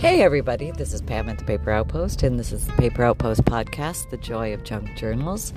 Hey 0.00 0.22
everybody, 0.22 0.70
this 0.70 0.94
is 0.94 1.02
Pam 1.02 1.28
at 1.28 1.36
the 1.36 1.44
Paper 1.44 1.70
Outpost, 1.70 2.22
and 2.22 2.38
this 2.38 2.52
is 2.52 2.66
the 2.66 2.72
Paper 2.72 3.02
Outpost 3.02 3.44
podcast, 3.44 4.08
The 4.08 4.16
Joy 4.16 4.54
of 4.54 4.64
Junk 4.64 4.96
Journals. 4.96 5.52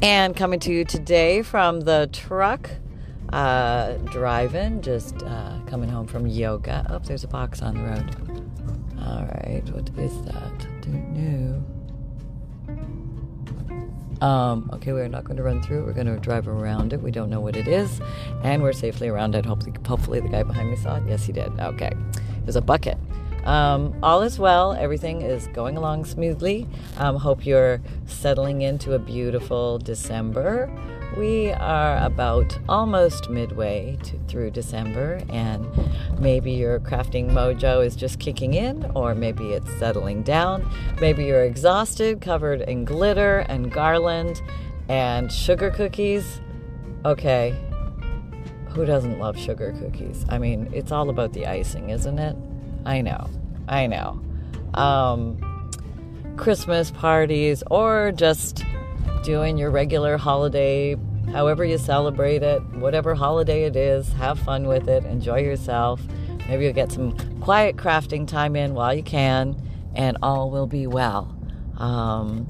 And 0.00 0.34
coming 0.34 0.58
to 0.60 0.72
you 0.72 0.86
today 0.86 1.42
from 1.42 1.80
the 1.82 2.08
truck, 2.10 2.70
uh, 3.30 3.98
driving, 4.10 4.80
just 4.80 5.22
uh, 5.22 5.58
coming 5.66 5.90
home 5.90 6.06
from 6.06 6.26
yoga. 6.26 6.86
Oh, 6.88 6.98
there's 7.00 7.24
a 7.24 7.28
box 7.28 7.60
on 7.60 7.74
the 7.74 7.82
road. 7.82 8.16
All 9.06 9.26
right, 9.26 9.62
what 9.74 9.90
is 9.98 10.22
that? 10.22 10.66
Don't 10.80 11.62
know. 14.18 14.26
Um, 14.26 14.70
okay, 14.72 14.94
we're 14.94 15.08
not 15.08 15.24
going 15.24 15.36
to 15.36 15.42
run 15.42 15.60
through 15.62 15.80
it. 15.80 15.84
We're 15.84 15.92
going 15.92 16.06
to 16.06 16.16
drive 16.16 16.48
around 16.48 16.94
it. 16.94 17.02
We 17.02 17.10
don't 17.10 17.28
know 17.28 17.40
what 17.40 17.54
it 17.54 17.68
is, 17.68 18.00
and 18.42 18.62
we're 18.62 18.72
safely 18.72 19.08
around 19.08 19.34
it. 19.34 19.44
Hopefully, 19.44 19.74
hopefully 19.86 20.20
the 20.20 20.28
guy 20.28 20.42
behind 20.42 20.70
me 20.70 20.76
saw 20.76 20.96
it. 20.96 21.02
Yes, 21.06 21.26
he 21.26 21.34
did. 21.34 21.52
Okay, 21.60 21.92
there's 22.44 22.56
a 22.56 22.62
bucket. 22.62 22.96
Um, 23.44 23.94
all 24.02 24.22
is 24.22 24.38
well. 24.38 24.72
Everything 24.72 25.22
is 25.22 25.46
going 25.48 25.76
along 25.76 26.06
smoothly. 26.06 26.66
Um, 26.96 27.16
hope 27.16 27.46
you're 27.46 27.80
settling 28.06 28.62
into 28.62 28.94
a 28.94 28.98
beautiful 28.98 29.78
December. 29.78 30.70
We 31.16 31.52
are 31.52 32.04
about 32.04 32.58
almost 32.68 33.30
midway 33.30 33.98
to, 34.02 34.18
through 34.26 34.50
December, 34.50 35.20
and 35.28 35.64
maybe 36.18 36.52
your 36.52 36.80
crafting 36.80 37.30
mojo 37.30 37.86
is 37.86 37.94
just 37.94 38.18
kicking 38.18 38.54
in, 38.54 38.90
or 38.96 39.14
maybe 39.14 39.52
it's 39.52 39.72
settling 39.78 40.22
down. 40.22 40.68
Maybe 41.00 41.26
you're 41.26 41.44
exhausted, 41.44 42.20
covered 42.20 42.62
in 42.62 42.84
glitter 42.84 43.40
and 43.40 43.70
garland 43.70 44.42
and 44.88 45.30
sugar 45.30 45.70
cookies. 45.70 46.40
Okay, 47.04 47.54
who 48.70 48.84
doesn't 48.84 49.20
love 49.20 49.38
sugar 49.38 49.72
cookies? 49.78 50.24
I 50.28 50.38
mean, 50.38 50.68
it's 50.72 50.90
all 50.90 51.10
about 51.10 51.32
the 51.32 51.46
icing, 51.46 51.90
isn't 51.90 52.18
it? 52.18 52.36
I 52.84 53.00
know, 53.00 53.28
I 53.68 53.86
know. 53.86 54.20
Um, 54.74 55.38
Christmas 56.36 56.90
parties 56.90 57.62
or 57.70 58.12
just 58.12 58.64
doing 59.22 59.56
your 59.56 59.70
regular 59.70 60.16
holiday, 60.18 60.96
however 61.32 61.64
you 61.64 61.78
celebrate 61.78 62.42
it, 62.42 62.62
whatever 62.74 63.14
holiday 63.14 63.64
it 63.64 63.76
is, 63.76 64.12
have 64.14 64.38
fun 64.38 64.66
with 64.66 64.88
it, 64.88 65.04
enjoy 65.04 65.40
yourself. 65.40 66.00
Maybe 66.48 66.64
you'll 66.64 66.74
get 66.74 66.92
some 66.92 67.16
quiet 67.40 67.76
crafting 67.76 68.28
time 68.28 68.54
in 68.56 68.74
while 68.74 68.92
you 68.92 69.02
can, 69.02 69.56
and 69.94 70.18
all 70.22 70.50
will 70.50 70.66
be 70.66 70.86
well. 70.86 71.34
Um, 71.78 72.46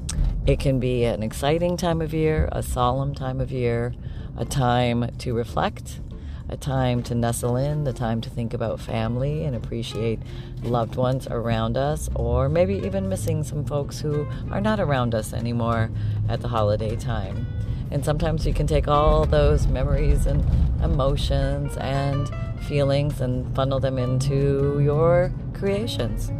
it 0.46 0.58
can 0.58 0.80
be 0.80 1.04
an 1.04 1.22
exciting 1.22 1.76
time 1.76 2.02
of 2.02 2.12
year, 2.12 2.48
a 2.52 2.62
solemn 2.62 3.14
time 3.14 3.40
of 3.40 3.52
year, 3.52 3.94
a 4.36 4.44
time 4.44 5.08
to 5.18 5.32
reflect, 5.32 6.00
a 6.48 6.56
time 6.56 7.02
to 7.02 7.14
nestle 7.14 7.56
in, 7.56 7.84
the 7.84 7.92
time 7.92 8.20
to 8.20 8.30
think 8.30 8.52
about 8.52 8.80
family 8.80 9.44
and 9.44 9.56
appreciate 9.56 10.20
loved 10.62 10.96
ones 10.96 11.26
around 11.28 11.76
us, 11.76 12.08
or 12.14 12.48
maybe 12.48 12.74
even 12.74 13.08
missing 13.08 13.42
some 13.42 13.64
folks 13.64 14.00
who 14.00 14.26
are 14.50 14.60
not 14.60 14.78
around 14.80 15.14
us 15.14 15.32
anymore 15.32 15.90
at 16.28 16.40
the 16.40 16.48
holiday 16.48 16.96
time. 16.96 17.46
And 17.90 18.04
sometimes 18.04 18.46
you 18.46 18.52
can 18.52 18.66
take 18.66 18.88
all 18.88 19.24
those 19.24 19.66
memories 19.66 20.26
and 20.26 20.44
emotions 20.82 21.76
and 21.76 22.30
feelings 22.64 23.20
and 23.20 23.54
funnel 23.54 23.80
them 23.80 23.98
into 23.98 24.80
your 24.82 25.32
creations, 25.54 26.30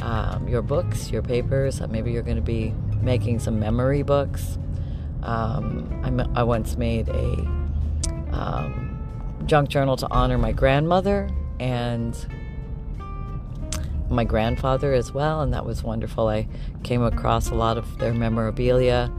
um, 0.00 0.46
your 0.48 0.62
books, 0.62 1.10
your 1.10 1.22
papers. 1.22 1.80
Maybe 1.88 2.12
you're 2.12 2.22
going 2.22 2.36
to 2.36 2.42
be 2.42 2.74
making 3.02 3.40
some 3.40 3.58
memory 3.58 4.02
books. 4.02 4.58
Um, 5.22 6.28
I, 6.34 6.40
I 6.40 6.42
once 6.44 6.76
made 6.76 7.08
a 7.08 7.32
um, 8.32 8.89
junk 9.46 9.68
journal 9.68 9.96
to 9.96 10.08
honor 10.10 10.38
my 10.38 10.52
grandmother 10.52 11.28
and 11.58 12.16
my 14.10 14.24
grandfather 14.24 14.92
as 14.92 15.12
well, 15.12 15.40
and 15.40 15.52
that 15.52 15.64
was 15.64 15.82
wonderful. 15.82 16.28
I 16.28 16.48
came 16.82 17.02
across 17.02 17.50
a 17.50 17.54
lot 17.54 17.78
of 17.78 17.98
their 17.98 18.12
memorabilia, 18.12 19.10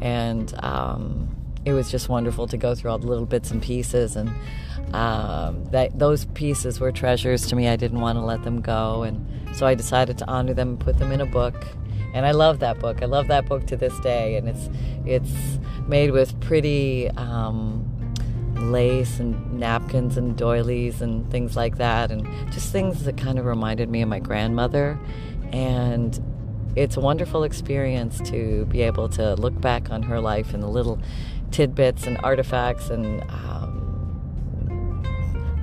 and 0.00 0.54
um, 0.62 1.34
it 1.64 1.72
was 1.72 1.90
just 1.90 2.08
wonderful 2.08 2.46
to 2.48 2.56
go 2.56 2.74
through 2.74 2.92
all 2.92 2.98
the 2.98 3.08
little 3.08 3.26
bits 3.26 3.50
and 3.50 3.60
pieces. 3.60 4.14
And 4.14 4.30
um, 4.94 5.64
that 5.66 5.98
those 5.98 6.26
pieces 6.26 6.78
were 6.78 6.92
treasures 6.92 7.46
to 7.48 7.56
me. 7.56 7.68
I 7.68 7.76
didn't 7.76 8.00
want 8.00 8.18
to 8.18 8.24
let 8.24 8.44
them 8.44 8.60
go, 8.60 9.02
and 9.02 9.26
so 9.56 9.66
I 9.66 9.74
decided 9.74 10.16
to 10.18 10.28
honor 10.28 10.54
them 10.54 10.70
and 10.70 10.80
put 10.80 10.98
them 10.98 11.12
in 11.12 11.20
a 11.20 11.26
book. 11.26 11.66
And 12.14 12.24
I 12.24 12.30
love 12.30 12.60
that 12.60 12.78
book. 12.78 13.02
I 13.02 13.06
love 13.06 13.26
that 13.28 13.46
book 13.46 13.66
to 13.66 13.76
this 13.76 13.98
day, 14.00 14.36
and 14.36 14.48
it's 14.48 14.70
it's 15.04 15.58
made 15.88 16.12
with 16.12 16.40
pretty. 16.40 17.10
Um, 17.10 17.95
lace 18.58 19.20
and 19.20 19.58
napkins 19.58 20.16
and 20.16 20.36
doilies 20.36 21.02
and 21.02 21.30
things 21.30 21.56
like 21.56 21.78
that, 21.78 22.10
and 22.10 22.26
just 22.52 22.72
things 22.72 23.04
that 23.04 23.16
kind 23.16 23.38
of 23.38 23.44
reminded 23.44 23.88
me 23.88 24.02
of 24.02 24.08
my 24.08 24.18
grandmother. 24.18 24.98
And 25.52 26.18
it's 26.76 26.96
a 26.96 27.00
wonderful 27.00 27.44
experience 27.44 28.20
to 28.30 28.66
be 28.66 28.82
able 28.82 29.08
to 29.08 29.34
look 29.36 29.58
back 29.60 29.90
on 29.90 30.02
her 30.02 30.20
life 30.20 30.52
and 30.52 30.62
the 30.62 30.68
little 30.68 31.00
tidbits 31.50 32.06
and 32.06 32.18
artifacts 32.22 32.90
and 32.90 33.22
um, 33.30 35.02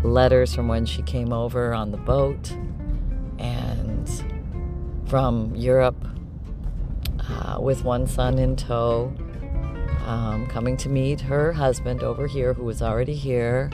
letters 0.03 0.55
from 0.55 0.67
when 0.67 0.85
she 0.85 1.01
came 1.03 1.31
over 1.31 1.73
on 1.73 1.91
the 1.91 1.97
boat 1.97 2.51
and 3.37 4.09
from 5.07 5.55
Europe 5.55 6.07
uh, 7.29 7.57
with 7.59 7.83
one 7.83 8.07
son 8.07 8.39
in 8.39 8.55
tow 8.55 9.13
um, 10.05 10.47
coming 10.47 10.77
to 10.77 10.89
meet 10.89 11.21
her 11.21 11.53
husband 11.53 12.03
over 12.03 12.27
here, 12.27 12.53
who 12.53 12.63
was 12.63 12.81
already 12.81 13.15
here, 13.15 13.71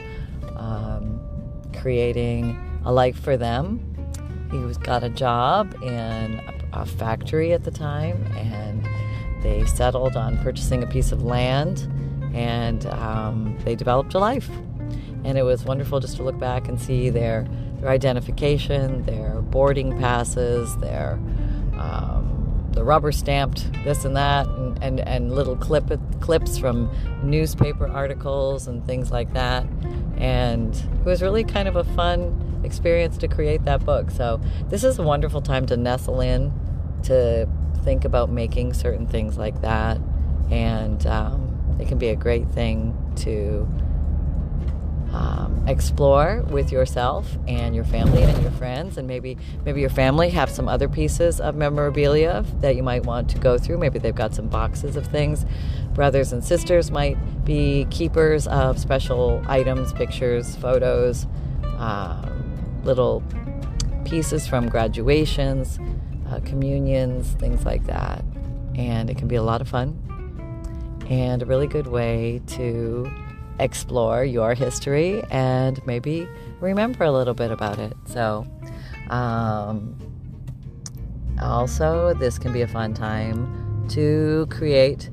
um, 0.56 1.20
creating 1.80 2.58
a 2.84 2.92
life 2.92 3.18
for 3.18 3.36
them. 3.36 3.86
He 4.50 4.58
was 4.58 4.78
got 4.78 5.04
a 5.04 5.08
job 5.08 5.74
in 5.82 6.40
a, 6.40 6.54
a 6.72 6.86
factory 6.86 7.52
at 7.52 7.64
the 7.64 7.70
time, 7.70 8.24
and 8.36 8.86
they 9.42 9.64
settled 9.66 10.16
on 10.16 10.38
purchasing 10.38 10.82
a 10.82 10.86
piece 10.86 11.12
of 11.12 11.22
land, 11.22 11.88
and 12.34 12.86
um, 12.86 13.56
they 13.64 13.74
developed 13.74 14.14
a 14.14 14.18
life. 14.18 14.48
And 15.24 15.36
it 15.36 15.42
was 15.42 15.64
wonderful 15.64 16.00
just 16.00 16.16
to 16.16 16.22
look 16.22 16.38
back 16.38 16.68
and 16.68 16.80
see 16.80 17.10
their 17.10 17.46
their 17.80 17.88
identification, 17.88 19.02
their 19.04 19.40
boarding 19.42 19.98
passes, 19.98 20.76
their 20.78 21.14
um, 21.78 22.29
the 22.72 22.84
rubber 22.84 23.12
stamped 23.12 23.72
this 23.84 24.04
and 24.04 24.16
that, 24.16 24.46
and, 24.46 24.82
and, 24.82 25.00
and 25.00 25.34
little 25.34 25.56
clip 25.56 25.90
clips 26.20 26.58
from 26.58 26.90
newspaper 27.22 27.88
articles 27.88 28.66
and 28.66 28.86
things 28.86 29.10
like 29.10 29.32
that. 29.32 29.66
And 30.16 30.74
it 30.76 31.04
was 31.04 31.22
really 31.22 31.44
kind 31.44 31.66
of 31.66 31.76
a 31.76 31.84
fun 31.84 32.60
experience 32.64 33.16
to 33.18 33.28
create 33.28 33.64
that 33.64 33.84
book. 33.84 34.10
So 34.10 34.40
this 34.68 34.84
is 34.84 34.98
a 34.98 35.02
wonderful 35.02 35.40
time 35.40 35.66
to 35.66 35.76
nestle 35.76 36.20
in, 36.20 36.52
to 37.04 37.48
think 37.82 38.04
about 38.04 38.30
making 38.30 38.74
certain 38.74 39.06
things 39.06 39.38
like 39.38 39.62
that, 39.62 39.98
and 40.50 41.06
um, 41.06 41.76
it 41.80 41.88
can 41.88 41.98
be 41.98 42.08
a 42.08 42.16
great 42.16 42.46
thing 42.48 42.94
to 43.16 43.66
um, 45.12 45.64
explore 45.66 46.42
with 46.50 46.70
yourself 46.70 47.36
and 47.48 47.74
your 47.74 47.84
family 47.84 48.22
and 48.22 48.42
your 48.42 48.52
friends 48.52 48.96
and 48.96 49.08
maybe 49.08 49.36
maybe 49.64 49.80
your 49.80 49.90
family 49.90 50.30
have 50.30 50.48
some 50.48 50.68
other 50.68 50.88
pieces 50.88 51.40
of 51.40 51.54
memorabilia 51.54 52.44
that 52.60 52.76
you 52.76 52.82
might 52.82 53.04
want 53.04 53.28
to 53.28 53.38
go 53.38 53.58
through 53.58 53.78
maybe 53.78 53.98
they've 53.98 54.14
got 54.14 54.34
some 54.34 54.48
boxes 54.48 54.96
of 54.96 55.06
things 55.06 55.44
brothers 55.94 56.32
and 56.32 56.44
sisters 56.44 56.90
might 56.90 57.16
be 57.44 57.86
keepers 57.90 58.46
of 58.46 58.78
special 58.78 59.42
items 59.48 59.92
pictures 59.92 60.54
photos 60.56 61.26
um, 61.78 62.82
little 62.84 63.22
pieces 64.04 64.46
from 64.46 64.68
graduations, 64.68 65.78
uh, 66.28 66.40
communions, 66.44 67.30
things 67.32 67.64
like 67.64 67.84
that. 67.86 68.24
And 68.74 69.08
it 69.10 69.16
can 69.16 69.28
be 69.28 69.36
a 69.36 69.42
lot 69.42 69.60
of 69.60 69.68
fun 69.68 69.98
and 71.08 71.42
a 71.42 71.46
really 71.46 71.66
good 71.66 71.86
way 71.86 72.40
to 72.46 73.10
explore 73.62 74.24
your 74.24 74.54
history 74.54 75.22
and 75.30 75.84
maybe 75.86 76.28
remember 76.60 77.04
a 77.04 77.12
little 77.12 77.34
bit 77.34 77.50
about 77.50 77.78
it. 77.78 77.94
So, 78.06 78.46
um, 79.10 79.96
also, 81.40 82.14
this 82.14 82.38
can 82.38 82.52
be 82.52 82.62
a 82.62 82.68
fun 82.68 82.94
time 82.94 83.86
to 83.90 84.46
create 84.50 85.10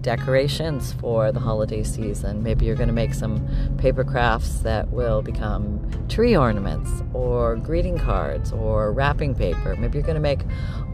decorations 0.00 0.92
for 0.94 1.32
the 1.32 1.40
holiday 1.40 1.82
season. 1.82 2.42
Maybe 2.42 2.66
you're 2.66 2.76
going 2.76 2.88
to 2.88 2.94
make 2.94 3.14
some 3.14 3.46
paper 3.78 4.04
crafts 4.04 4.60
that 4.60 4.88
will 4.90 5.22
become 5.22 5.90
tree 6.08 6.36
ornaments 6.36 7.02
or 7.12 7.56
greeting 7.56 7.98
cards 7.98 8.52
or 8.52 8.92
wrapping 8.92 9.34
paper. 9.34 9.76
Maybe 9.76 9.98
you're 9.98 10.06
going 10.06 10.14
to 10.14 10.20
make 10.20 10.40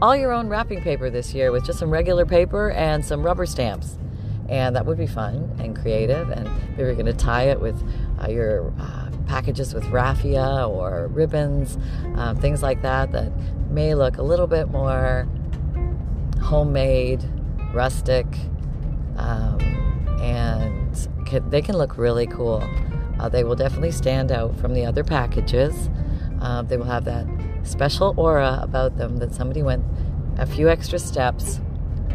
all 0.01 0.15
your 0.15 0.31
own 0.31 0.47
wrapping 0.47 0.81
paper 0.81 1.09
this 1.09 1.33
year 1.33 1.51
with 1.51 1.65
just 1.65 1.79
some 1.79 1.89
regular 1.89 2.25
paper 2.25 2.71
and 2.71 3.05
some 3.05 3.23
rubber 3.23 3.45
stamps. 3.45 3.97
And 4.49 4.75
that 4.75 4.85
would 4.85 4.97
be 4.97 5.07
fun 5.07 5.55
and 5.59 5.75
creative. 5.75 6.29
And 6.29 6.49
maybe 6.71 6.83
you're 6.83 6.93
going 6.93 7.05
to 7.07 7.13
tie 7.13 7.43
it 7.43 7.59
with 7.59 7.81
uh, 8.21 8.29
your 8.29 8.71
uh, 8.79 9.09
packages 9.27 9.73
with 9.73 9.85
raffia 9.85 10.67
or 10.67 11.07
ribbons, 11.07 11.77
um, 12.15 12.37
things 12.37 12.61
like 12.61 12.81
that, 12.83 13.11
that 13.11 13.31
may 13.69 13.95
look 13.95 14.17
a 14.17 14.21
little 14.23 14.47
bit 14.47 14.69
more 14.69 15.27
homemade, 16.41 17.23
rustic, 17.73 18.27
um, 19.17 19.59
and 20.21 21.07
can, 21.25 21.49
they 21.49 21.61
can 21.61 21.75
look 21.77 21.97
really 21.97 22.27
cool. 22.27 22.63
Uh, 23.19 23.29
they 23.29 23.43
will 23.43 23.55
definitely 23.55 23.91
stand 23.91 24.31
out 24.31 24.55
from 24.59 24.73
the 24.73 24.85
other 24.85 25.03
packages. 25.03 25.89
Uh, 26.41 26.61
they 26.61 26.77
will 26.77 26.85
have 26.85 27.05
that 27.05 27.25
special 27.63 28.13
aura 28.17 28.59
about 28.61 28.97
them 28.97 29.17
that 29.17 29.33
somebody 29.33 29.63
went 29.63 29.83
a 30.37 30.45
few 30.45 30.69
extra 30.69 30.99
steps 30.99 31.59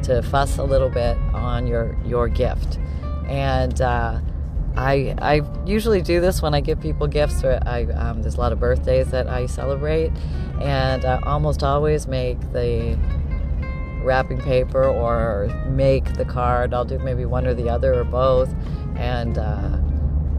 to 0.05 0.23
fuss 0.23 0.59
a 0.59 0.65
little 0.65 0.89
bit 0.89 1.17
on 1.35 1.67
your 1.67 1.97
your 2.05 2.29
gift. 2.29 2.79
And 3.29 3.81
uh, 3.81 4.21
I 4.77 5.15
I 5.21 5.43
usually 5.67 6.03
do 6.03 6.21
this 6.21 6.43
when 6.43 6.55
I 6.55 6.61
give 6.61 6.81
people 6.81 7.07
gifts. 7.07 7.45
I 7.45 7.85
um, 7.95 8.23
there's 8.23 8.37
a 8.37 8.41
lot 8.41 8.53
of 8.53 8.61
birthdays 8.61 9.11
that 9.11 9.29
I 9.29 9.47
celebrate, 9.47 10.13
and 10.61 11.05
I 11.05 11.21
almost 11.23 11.63
always 11.63 12.07
make 12.07 12.41
the 12.53 12.99
wrapping 14.03 14.39
paper 14.39 14.85
or 14.85 15.49
make 15.69 16.05
the 16.15 16.25
card. 16.25 16.75
I'll 16.75 16.85
do 16.85 16.99
maybe 16.99 17.25
one 17.25 17.47
or 17.47 17.55
the 17.55 17.69
other 17.69 17.95
or 17.95 18.05
both. 18.05 18.53
And 18.97 19.39
uh, 19.39 19.79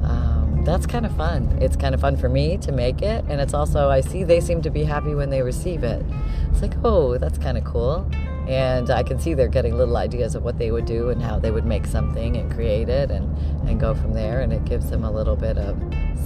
um, 0.03 0.61
that's 0.65 0.85
kind 0.85 1.05
of 1.05 1.15
fun. 1.15 1.57
It's 1.61 1.75
kind 1.75 1.95
of 1.95 2.01
fun 2.01 2.17
for 2.17 2.29
me 2.29 2.57
to 2.57 2.71
make 2.71 3.01
it. 3.01 3.23
And 3.27 3.39
it's 3.41 3.53
also, 3.53 3.89
I 3.89 4.01
see 4.01 4.23
they 4.23 4.39
seem 4.39 4.61
to 4.63 4.69
be 4.69 4.83
happy 4.83 5.15
when 5.15 5.29
they 5.29 5.41
receive 5.41 5.83
it. 5.83 6.03
It's 6.51 6.61
like, 6.61 6.73
oh, 6.83 7.17
that's 7.17 7.37
kind 7.37 7.57
of 7.57 7.63
cool. 7.63 8.09
And 8.47 8.89
I 8.89 9.03
can 9.03 9.19
see 9.19 9.33
they're 9.33 9.47
getting 9.47 9.77
little 9.77 9.97
ideas 9.97 10.35
of 10.35 10.43
what 10.43 10.57
they 10.57 10.71
would 10.71 10.85
do 10.85 11.09
and 11.09 11.21
how 11.21 11.39
they 11.39 11.51
would 11.51 11.65
make 11.65 11.85
something 11.85 12.35
and 12.35 12.51
create 12.51 12.89
it 12.89 13.11
and, 13.11 13.37
and 13.67 13.79
go 13.79 13.93
from 13.93 14.13
there. 14.13 14.41
And 14.41 14.51
it 14.51 14.65
gives 14.65 14.89
them 14.89 15.03
a 15.03 15.11
little 15.11 15.35
bit 15.35 15.57
of 15.57 15.77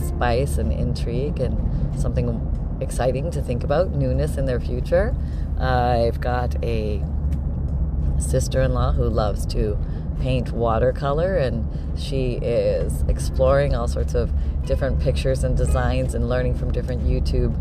spice 0.07 0.57
and 0.57 0.71
intrigue 0.71 1.39
and 1.39 1.99
something 1.99 2.41
exciting 2.81 3.31
to 3.31 3.41
think 3.41 3.63
about, 3.63 3.91
newness 3.91 4.37
in 4.37 4.45
their 4.45 4.59
future. 4.59 5.15
Uh, 5.59 6.05
I've 6.05 6.21
got 6.21 6.61
a 6.63 7.03
sister 8.19 8.61
in 8.61 8.73
law 8.73 8.91
who 8.91 9.07
loves 9.07 9.45
to 9.47 9.77
paint 10.21 10.51
watercolor 10.51 11.35
and 11.35 11.67
she 11.99 12.33
is 12.35 13.03
exploring 13.07 13.75
all 13.75 13.87
sorts 13.87 14.13
of 14.15 14.31
different 14.65 14.99
pictures 14.99 15.43
and 15.43 15.57
designs 15.57 16.15
and 16.15 16.29
learning 16.29 16.55
from 16.55 16.71
different 16.71 17.03
YouTube 17.03 17.53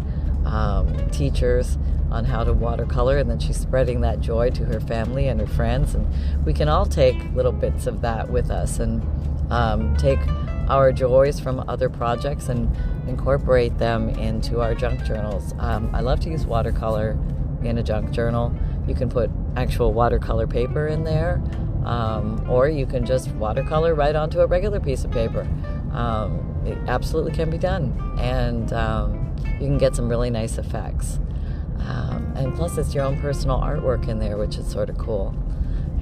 um, 0.47 1.11
teachers 1.11 1.79
on 2.15 2.25
how 2.25 2.45
to 2.45 2.53
watercolor 2.53 3.19
and 3.19 3.29
then 3.29 3.41
she's 3.41 3.57
spreading 3.57 4.01
that 4.01 4.21
joy 4.21 4.49
to 4.49 4.65
her 4.65 4.79
family 4.79 5.27
and 5.27 5.41
her 5.41 5.47
friends 5.49 5.97
and 5.97 6.07
we 6.47 6.53
can 6.53 6.69
all 6.69 6.87
take 6.87 7.17
little 7.35 7.51
bits 7.51 7.89
of 7.89 8.01
that 8.03 8.31
with 8.31 8.53
us 8.53 8.79
and 8.79 9.03
um, 9.51 9.97
take 9.97 10.21
our 10.69 10.93
joys 10.93 11.41
from 11.41 11.65
other 11.69 11.89
projects 11.89 12.49
and 12.49 12.75
incorporate 13.09 13.77
them 13.79 14.09
into 14.11 14.61
our 14.61 14.75
junk 14.75 15.05
journals. 15.05 15.53
Um, 15.59 15.91
I 15.93 16.01
love 16.01 16.21
to 16.21 16.31
use 16.31 16.47
watercolor 16.47 17.19
in 17.63 17.79
a 17.79 17.83
junk 17.83 18.13
journal. 18.13 18.55
You 18.87 18.95
can 18.95 19.09
put 19.09 19.31
actual 19.57 19.93
watercolor 19.93 20.47
paper 20.47 20.87
in 20.87 21.05
there, 21.05 21.43
um, 21.85 22.49
or 22.49 22.69
you 22.69 22.87
can 22.87 23.05
just 23.05 23.31
watercolor 23.33 23.95
right 23.95 24.15
onto 24.15 24.41
a 24.41 24.47
regular 24.47 24.81
piece 24.81 25.05
of 25.05 25.11
paper. 25.11 25.47
Um, 25.93 26.63
it 26.65 26.79
absolutely 26.89 27.33
can 27.33 27.51
be 27.51 27.59
done, 27.59 28.17
and 28.19 28.73
um, 28.73 29.37
you 29.61 29.67
can 29.67 29.79
get 29.79 29.95
some 29.95 30.09
really 30.09 30.31
nice 30.31 30.57
effects. 30.57 31.19
Um, 31.81 32.33
and 32.37 32.55
plus, 32.55 32.79
it's 32.79 32.95
your 32.95 33.05
own 33.05 33.21
personal 33.21 33.61
artwork 33.61 34.09
in 34.09 34.19
there, 34.19 34.37
which 34.37 34.57
is 34.57 34.67
sort 34.71 34.91
of 34.91 34.99
cool. 34.99 35.35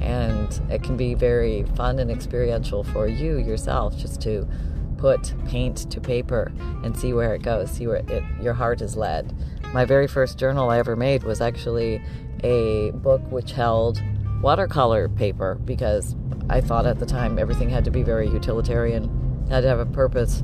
And 0.00 0.60
it 0.70 0.82
can 0.82 0.96
be 0.96 1.14
very 1.14 1.64
fun 1.76 1.98
and 1.98 2.10
experiential 2.10 2.82
for 2.82 3.06
you 3.06 3.38
yourself 3.38 3.96
just 3.96 4.20
to 4.22 4.48
put 4.96 5.34
paint 5.46 5.90
to 5.90 6.00
paper 6.00 6.52
and 6.84 6.96
see 6.96 7.12
where 7.12 7.34
it 7.34 7.42
goes, 7.42 7.70
see 7.70 7.86
where 7.86 7.96
it, 7.96 8.24
your 8.40 8.54
heart 8.54 8.80
is 8.80 8.96
led. 8.96 9.34
My 9.72 9.84
very 9.84 10.06
first 10.06 10.38
journal 10.38 10.70
I 10.70 10.78
ever 10.78 10.94
made 10.96 11.24
was 11.24 11.40
actually 11.40 12.00
a 12.44 12.90
book 12.92 13.20
which 13.30 13.52
held 13.52 14.00
watercolor 14.42 15.08
paper 15.08 15.56
because 15.64 16.14
I 16.48 16.60
thought 16.60 16.86
at 16.86 16.98
the 16.98 17.06
time 17.06 17.38
everything 17.38 17.70
had 17.70 17.84
to 17.84 17.90
be 17.90 18.02
very 18.02 18.28
utilitarian, 18.28 19.46
had 19.48 19.62
to 19.62 19.68
have 19.68 19.78
a 19.80 19.86
purpose, 19.86 20.42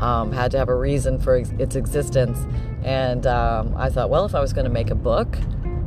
um, 0.00 0.32
had 0.32 0.50
to 0.52 0.58
have 0.58 0.68
a 0.68 0.74
reason 0.74 1.18
for 1.20 1.36
ex- 1.36 1.52
its 1.58 1.76
existence. 1.76 2.38
And 2.86 3.26
um, 3.26 3.74
I 3.76 3.90
thought, 3.90 4.10
well, 4.10 4.24
if 4.24 4.34
I 4.34 4.40
was 4.40 4.52
going 4.52 4.64
to 4.64 4.70
make 4.70 4.90
a 4.90 4.94
book, 4.94 5.36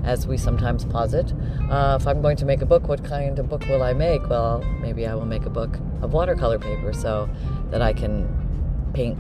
as 0.04 0.28
we 0.28 0.38
sometimes 0.38 0.84
posit, 0.84 1.34
uh, 1.70 1.98
if 2.00 2.06
I'm 2.06 2.22
going 2.22 2.36
to 2.38 2.46
make 2.46 2.62
a 2.62 2.66
book, 2.66 2.90
what 2.90 3.06
kind 3.06 3.40
of 3.40 3.48
book 3.48 3.66
will 3.70 3.82
I 3.84 3.94
make? 3.94 4.30
Well, 4.30 4.62
maybe 4.82 5.08
I 5.08 5.16
will 5.16 5.26
make 5.26 5.46
a 5.46 5.50
book 5.50 5.78
of 6.02 6.12
watercolor 6.12 6.60
paper 6.60 6.92
so 6.92 7.30
that 7.72 7.82
I 7.82 7.94
can 7.94 8.28
paint 8.94 9.18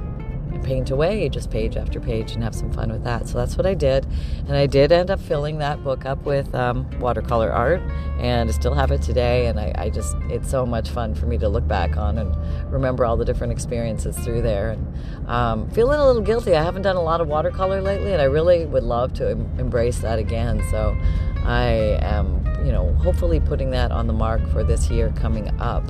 paint 0.63 0.92
away 0.92 1.30
just 1.30 1.50
page 1.50 1.78
after 1.78 2.00
page 2.00 2.34
and 2.34 2.44
have 2.44 2.56
some 2.56 2.72
fun 2.72 2.92
with 2.92 3.04
that. 3.04 3.28
So 3.28 3.38
that's 3.38 3.57
what 3.57 3.66
I 3.66 3.74
did. 3.74 4.06
And 4.48 4.56
I 4.56 4.66
did 4.66 4.92
end 4.92 5.10
up 5.10 5.19
filling 5.19 5.60
that 5.60 5.84
book 5.84 6.06
up 6.06 6.24
with 6.25 6.54
um, 6.56 6.90
watercolor 7.00 7.51
art 7.51 7.81
and 8.19 8.50
I 8.50 8.54
still 8.54 8.74
have 8.74 8.92
it 8.92 9.01
today. 9.01 9.48
And 9.48 9.60
I, 9.60 9.74
I, 9.78 9.90
just, 9.90 10.16
it's 10.30 10.50
so 10.50 10.66
much 10.66 10.90
fun 10.90 11.16
for 11.16 11.25
me 11.25 11.38
to 11.38 11.50
look 11.50 11.68
back 11.68 11.98
on 11.98 12.18
and 12.18 12.36
remember 12.72 13.06
all 13.06 13.18
the 13.18 13.25
different 13.25 13.54
experiences 13.54 14.18
through 14.18 14.42
there. 14.42 14.72
And 14.72 15.28
um, 15.28 15.69
feeling 15.72 16.00
a 16.00 16.06
little 16.06 16.22
guilty. 16.22 16.56
I 16.56 16.63
haven't 16.63 16.84
done 16.84 16.96
a 16.96 17.01
lot 17.01 17.22
of 17.22 17.28
watercolor 17.28 17.81
lately 17.81 18.13
and 18.13 18.22
I 18.22 18.25
really 18.25 18.65
would 18.65 18.84
love 18.84 19.13
to 19.15 19.32
em- 19.32 19.50
embrace 19.60 20.00
that 20.00 20.20
again. 20.20 20.62
So 20.72 20.98
I 21.44 21.98
am, 22.01 22.46
you 22.65 22.72
know, 22.72 22.94
hopefully 22.96 23.39
putting 23.39 23.72
that 23.72 23.91
on 23.91 24.08
the 24.08 24.13
mark 24.13 24.48
for 24.50 24.63
this 24.63 24.89
year 24.89 25.13
coming 25.15 25.50
up 25.60 25.84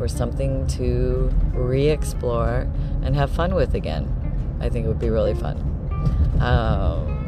for 0.00 0.08
something 0.08 0.66
to 0.66 1.30
re 1.52 1.88
explore 1.88 2.66
and 3.02 3.14
have 3.16 3.30
fun 3.30 3.54
with 3.54 3.74
again. 3.74 4.06
I 4.60 4.68
think 4.68 4.84
it 4.84 4.88
would 4.88 4.98
be 4.98 5.10
really 5.10 5.34
fun. 5.34 5.56
Um, 6.40 7.20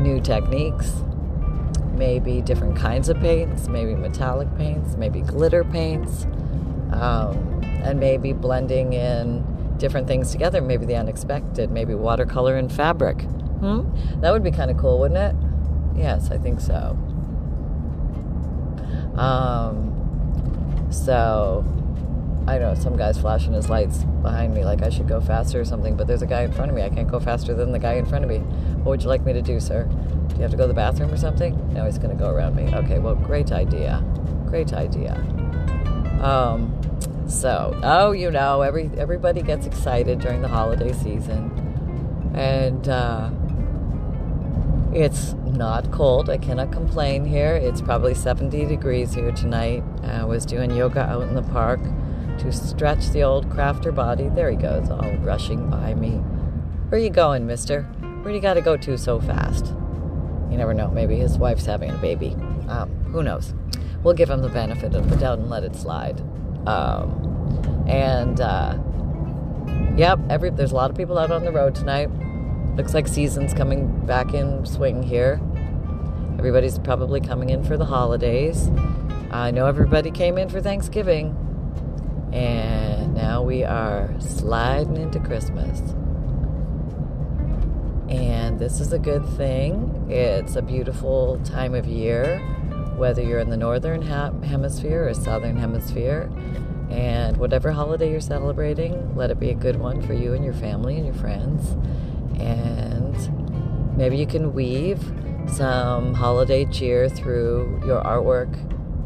new 0.00 0.20
techniques, 0.20 0.92
maybe 1.96 2.40
different 2.40 2.76
kinds 2.76 3.08
of 3.08 3.18
paints, 3.20 3.68
maybe 3.68 3.94
metallic 3.94 4.54
paints, 4.56 4.96
maybe 4.96 5.20
glitter 5.20 5.64
paints, 5.64 6.24
um, 6.92 7.62
and 7.82 7.98
maybe 7.98 8.32
blending 8.32 8.92
in 8.92 9.44
different 9.78 10.06
things 10.06 10.30
together, 10.30 10.60
maybe 10.60 10.86
the 10.86 10.96
unexpected, 10.96 11.70
maybe 11.70 11.94
watercolor 11.94 12.56
and 12.56 12.72
fabric. 12.72 13.22
Hmm? 13.22 13.82
That 14.20 14.32
would 14.32 14.44
be 14.44 14.50
kind 14.50 14.70
of 14.70 14.76
cool, 14.76 14.98
wouldn't 15.00 15.18
it? 15.18 15.34
Yes, 15.96 16.30
I 16.30 16.38
think 16.38 16.60
so. 16.60 16.98
Um, 19.16 20.88
so 20.90 21.64
I 22.46 22.58
know 22.58 22.74
some 22.74 22.96
guy's 22.96 23.18
flashing 23.18 23.54
his 23.54 23.70
lights 23.70 24.04
behind 24.22 24.52
me 24.52 24.64
like 24.64 24.82
I 24.82 24.90
should 24.90 25.08
go 25.08 25.20
faster 25.20 25.60
or 25.60 25.64
something, 25.64 25.96
but 25.96 26.06
there's 26.06 26.20
a 26.20 26.26
guy 26.26 26.42
in 26.42 26.52
front 26.52 26.70
of 26.70 26.76
me. 26.76 26.82
I 26.82 26.90
can't 26.90 27.10
go 27.10 27.18
faster 27.18 27.54
than 27.54 27.72
the 27.72 27.78
guy 27.78 27.94
in 27.94 28.04
front 28.04 28.22
of 28.22 28.30
me. 28.30 28.38
What 28.38 28.90
would 28.90 29.02
you 29.02 29.08
like 29.08 29.24
me 29.24 29.32
to 29.32 29.40
do, 29.40 29.60
sir? 29.60 29.84
Do 29.84 30.36
you 30.36 30.42
have 30.42 30.50
to 30.50 30.56
go 30.56 30.64
to 30.64 30.68
the 30.68 30.74
bathroom 30.74 31.10
or 31.10 31.16
something? 31.16 31.72
No, 31.72 31.86
he's 31.86 31.96
going 31.96 32.10
to 32.10 32.22
go 32.22 32.28
around 32.28 32.54
me. 32.54 32.64
Okay, 32.74 32.98
well, 32.98 33.14
great 33.14 33.50
idea. 33.50 34.04
Great 34.46 34.74
idea. 34.74 35.14
Um, 36.20 36.78
so, 37.28 37.78
oh, 37.82 38.12
you 38.12 38.30
know, 38.30 38.60
every 38.60 38.90
everybody 38.98 39.40
gets 39.40 39.66
excited 39.66 40.20
during 40.20 40.42
the 40.42 40.48
holiday 40.48 40.92
season, 40.92 42.32
and 42.34 42.86
uh, 42.88 43.30
it's 44.92 45.32
not 45.46 45.90
cold. 45.90 46.28
I 46.28 46.36
cannot 46.36 46.72
complain 46.72 47.24
here. 47.24 47.54
It's 47.54 47.80
probably 47.80 48.12
70 48.14 48.66
degrees 48.66 49.14
here 49.14 49.32
tonight. 49.32 49.82
I 50.02 50.24
was 50.24 50.44
doing 50.44 50.70
yoga 50.70 51.00
out 51.00 51.22
in 51.22 51.34
the 51.34 51.42
park 51.42 51.80
to 52.38 52.52
stretch 52.52 53.10
the 53.10 53.22
old 53.22 53.48
crafter 53.48 53.94
body. 53.94 54.28
There 54.28 54.50
he 54.50 54.56
goes, 54.56 54.90
all 54.90 55.12
rushing 55.18 55.70
by 55.70 55.94
me. 55.94 56.12
Where 56.88 57.00
you 57.00 57.10
going, 57.10 57.46
mister? 57.46 57.82
Where 58.22 58.32
do 58.32 58.34
you 58.34 58.40
got 58.40 58.54
to 58.54 58.60
go 58.60 58.76
to 58.76 58.96
so 58.96 59.20
fast? 59.20 59.66
You 60.50 60.56
never 60.56 60.74
know. 60.74 60.88
Maybe 60.88 61.16
his 61.16 61.38
wife's 61.38 61.66
having 61.66 61.90
a 61.90 61.96
baby. 61.98 62.36
Um, 62.68 62.90
who 63.10 63.22
knows? 63.22 63.54
We'll 64.02 64.14
give 64.14 64.30
him 64.30 64.42
the 64.42 64.48
benefit 64.48 64.94
of 64.94 65.10
the 65.10 65.16
doubt 65.16 65.38
and 65.38 65.50
let 65.50 65.64
it 65.64 65.74
slide. 65.74 66.20
Um, 66.66 67.84
and 67.88 68.40
uh, 68.40 68.78
yep, 69.96 70.18
every 70.30 70.50
there's 70.50 70.72
a 70.72 70.74
lot 70.74 70.90
of 70.90 70.96
people 70.96 71.18
out 71.18 71.30
on 71.30 71.44
the 71.44 71.52
road 71.52 71.74
tonight. 71.74 72.10
Looks 72.76 72.94
like 72.94 73.08
season's 73.08 73.54
coming 73.54 74.04
back 74.06 74.34
in 74.34 74.64
swing 74.66 75.02
here. 75.02 75.40
Everybody's 76.38 76.78
probably 76.78 77.20
coming 77.20 77.50
in 77.50 77.64
for 77.64 77.76
the 77.76 77.86
holidays. 77.86 78.70
I 79.30 79.50
know 79.50 79.66
everybody 79.66 80.10
came 80.10 80.38
in 80.38 80.48
for 80.48 80.60
Thanksgiving. 80.60 81.36
And 82.34 83.14
now 83.14 83.42
we 83.42 83.62
are 83.62 84.10
sliding 84.18 84.96
into 84.96 85.20
Christmas. 85.20 85.80
And 88.08 88.58
this 88.58 88.80
is 88.80 88.92
a 88.92 88.98
good 88.98 89.24
thing. 89.36 90.08
It's 90.10 90.56
a 90.56 90.62
beautiful 90.62 91.40
time 91.44 91.74
of 91.74 91.86
year, 91.86 92.40
whether 92.96 93.22
you're 93.22 93.38
in 93.38 93.50
the 93.50 93.56
northern 93.56 94.02
hemisphere 94.02 95.08
or 95.08 95.14
southern 95.14 95.56
hemisphere. 95.56 96.28
And 96.90 97.36
whatever 97.36 97.70
holiday 97.70 98.10
you're 98.10 98.20
celebrating, 98.20 99.14
let 99.16 99.30
it 99.30 99.38
be 99.38 99.50
a 99.50 99.54
good 99.54 99.76
one 99.76 100.02
for 100.02 100.12
you 100.12 100.34
and 100.34 100.44
your 100.44 100.54
family 100.54 100.96
and 100.96 101.06
your 101.06 101.14
friends. 101.14 101.70
And 102.40 103.96
maybe 103.96 104.16
you 104.16 104.26
can 104.26 104.52
weave 104.52 105.00
some 105.46 106.14
holiday 106.14 106.64
cheer 106.64 107.08
through 107.08 107.80
your 107.86 108.02
artwork, 108.02 108.52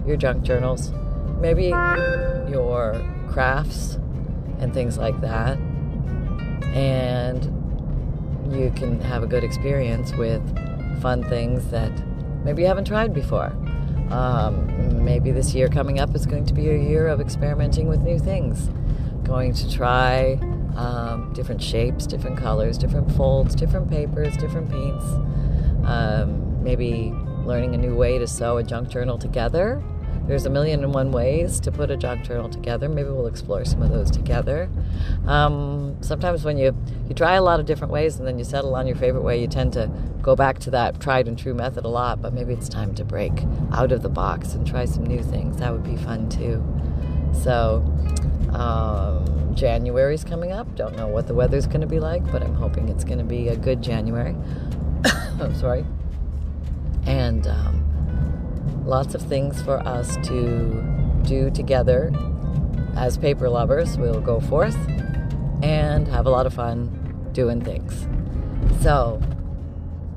your 0.06 0.16
junk 0.16 0.44
journals, 0.44 0.92
maybe 1.40 1.68
your 1.68 3.00
crafts 3.28 3.98
and 4.58 4.72
things 4.74 4.98
like 4.98 5.20
that. 5.20 5.58
And 6.74 7.44
you 8.52 8.72
can 8.74 9.00
have 9.00 9.22
a 9.22 9.26
good 9.26 9.44
experience 9.44 10.12
with 10.14 10.42
fun 11.00 11.22
things 11.28 11.70
that 11.70 11.92
maybe 12.44 12.62
you 12.62 12.68
haven't 12.68 12.86
tried 12.86 13.12
before. 13.12 13.52
Um, 14.10 15.04
maybe 15.04 15.30
this 15.32 15.54
year 15.54 15.68
coming 15.68 16.00
up 16.00 16.14
is 16.14 16.24
going 16.26 16.46
to 16.46 16.54
be 16.54 16.68
a 16.70 16.78
year 16.78 17.08
of 17.08 17.20
experimenting 17.20 17.88
with 17.88 18.00
new 18.00 18.18
things. 18.18 18.70
Going 19.22 19.52
to 19.52 19.70
try 19.70 20.38
um, 20.76 21.32
different 21.34 21.62
shapes, 21.62 22.06
different 22.06 22.38
colors, 22.38 22.78
different 22.78 23.10
folds, 23.12 23.54
different 23.54 23.90
papers, 23.90 24.36
different 24.36 24.70
paints. 24.70 25.04
Um, 25.84 26.62
maybe 26.62 27.12
learning 27.44 27.74
a 27.74 27.78
new 27.78 27.94
way 27.94 28.18
to 28.18 28.26
sew 28.26 28.56
a 28.58 28.64
junk 28.64 28.88
journal 28.88 29.18
together 29.18 29.82
there's 30.28 30.44
a 30.44 30.50
million 30.50 30.84
and 30.84 30.92
one 30.92 31.10
ways 31.10 31.58
to 31.60 31.72
put 31.72 31.90
a 31.90 31.96
junk 31.96 32.22
journal 32.22 32.50
together. 32.50 32.88
Maybe 32.88 33.08
we'll 33.08 33.26
explore 33.26 33.64
some 33.64 33.80
of 33.80 33.90
those 33.90 34.10
together. 34.10 34.68
Um, 35.26 35.96
sometimes 36.02 36.44
when 36.44 36.58
you, 36.58 36.76
you 37.08 37.14
try 37.14 37.34
a 37.34 37.42
lot 37.42 37.60
of 37.60 37.66
different 37.66 37.92
ways 37.92 38.18
and 38.18 38.28
then 38.28 38.38
you 38.38 38.44
settle 38.44 38.76
on 38.76 38.86
your 38.86 38.96
favorite 38.96 39.22
way, 39.22 39.40
you 39.40 39.48
tend 39.48 39.72
to 39.72 39.90
go 40.20 40.36
back 40.36 40.58
to 40.60 40.70
that 40.70 41.00
tried 41.00 41.28
and 41.28 41.38
true 41.38 41.54
method 41.54 41.86
a 41.86 41.88
lot, 41.88 42.20
but 42.20 42.34
maybe 42.34 42.52
it's 42.52 42.68
time 42.68 42.94
to 42.96 43.04
break 43.04 43.32
out 43.72 43.90
of 43.90 44.02
the 44.02 44.10
box 44.10 44.52
and 44.52 44.66
try 44.66 44.84
some 44.84 45.04
new 45.04 45.22
things. 45.22 45.56
That 45.56 45.72
would 45.72 45.84
be 45.84 45.96
fun 45.96 46.28
too. 46.28 46.62
So, 47.32 47.82
um, 48.52 49.54
January's 49.54 50.24
coming 50.24 50.52
up. 50.52 50.72
Don't 50.76 50.94
know 50.94 51.06
what 51.06 51.26
the 51.26 51.34
weather's 51.34 51.66
going 51.66 51.80
to 51.80 51.86
be 51.86 52.00
like, 52.00 52.30
but 52.30 52.42
I'm 52.42 52.54
hoping 52.54 52.88
it's 52.90 53.04
going 53.04 53.18
to 53.18 53.24
be 53.24 53.48
a 53.48 53.56
good 53.56 53.82
January. 53.82 54.36
I'm 55.40 55.54
sorry. 55.58 55.84
And 57.06 57.46
um, 57.46 57.87
lots 58.88 59.14
of 59.14 59.20
things 59.22 59.60
for 59.62 59.86
us 59.86 60.16
to 60.26 60.82
do 61.22 61.50
together 61.50 62.10
as 62.96 63.18
paper 63.18 63.48
lovers. 63.48 63.98
We'll 63.98 64.20
go 64.20 64.40
forth 64.40 64.76
and 65.62 66.08
have 66.08 66.26
a 66.26 66.30
lot 66.30 66.46
of 66.46 66.54
fun 66.54 67.30
doing 67.32 67.60
things. 67.60 68.08
So, 68.80 69.20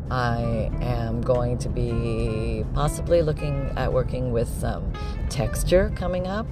I 0.10 0.70
am 0.82 1.22
going 1.22 1.58
to 1.60 1.70
be 1.70 2.66
possibly 2.74 3.22
looking 3.22 3.72
at 3.76 3.92
working 3.92 4.32
with 4.32 4.48
some 4.48 4.92
texture 5.30 5.92
coming 5.96 6.28
up, 6.28 6.48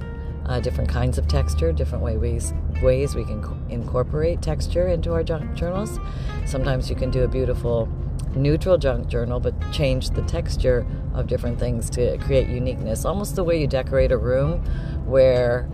uh, 0.45 0.59
different 0.59 0.89
kinds 0.89 1.17
of 1.17 1.27
texture, 1.27 1.71
different 1.71 2.03
ways 2.03 2.53
ways 2.81 3.15
we 3.15 3.25
can 3.25 3.41
co- 3.41 3.57
incorporate 3.69 4.41
texture 4.41 4.87
into 4.87 5.11
our 5.11 5.23
junk 5.23 5.53
journals. 5.55 5.99
Sometimes 6.45 6.89
you 6.89 6.95
can 6.95 7.11
do 7.11 7.23
a 7.23 7.27
beautiful 7.27 7.89
neutral 8.35 8.77
junk 8.77 9.07
journal, 9.07 9.39
but 9.39 9.53
change 9.71 10.11
the 10.11 10.21
texture 10.23 10.85
of 11.19 11.27
different 11.27 11.59
things 11.59 11.89
to 11.91 12.17
create 12.19 12.47
uniqueness. 12.47 13.05
Almost 13.05 13.35
the 13.35 13.43
way 13.43 13.59
you 13.59 13.67
decorate 13.67 14.11
a 14.11 14.17
room, 14.17 14.63
where 15.05 15.69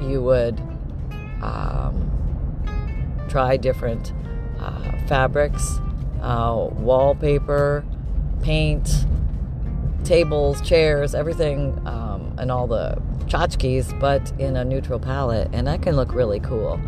you 0.00 0.22
would 0.22 0.60
um, 1.42 2.10
try 3.28 3.56
different 3.56 4.12
uh, 4.58 4.92
fabrics, 5.06 5.78
uh, 6.22 6.68
wallpaper, 6.72 7.84
paint, 8.42 9.06
tables, 10.04 10.60
chairs, 10.62 11.14
everything, 11.14 11.80
um, 11.86 12.34
and 12.38 12.50
all 12.50 12.66
the 12.66 13.00
tchotchkes, 13.26 13.98
but 14.00 14.32
in 14.40 14.56
a 14.56 14.64
neutral 14.64 14.98
palette, 14.98 15.48
and 15.52 15.66
that 15.66 15.82
can 15.82 15.94
look 15.94 16.12
really 16.14 16.40
cool. 16.40 16.80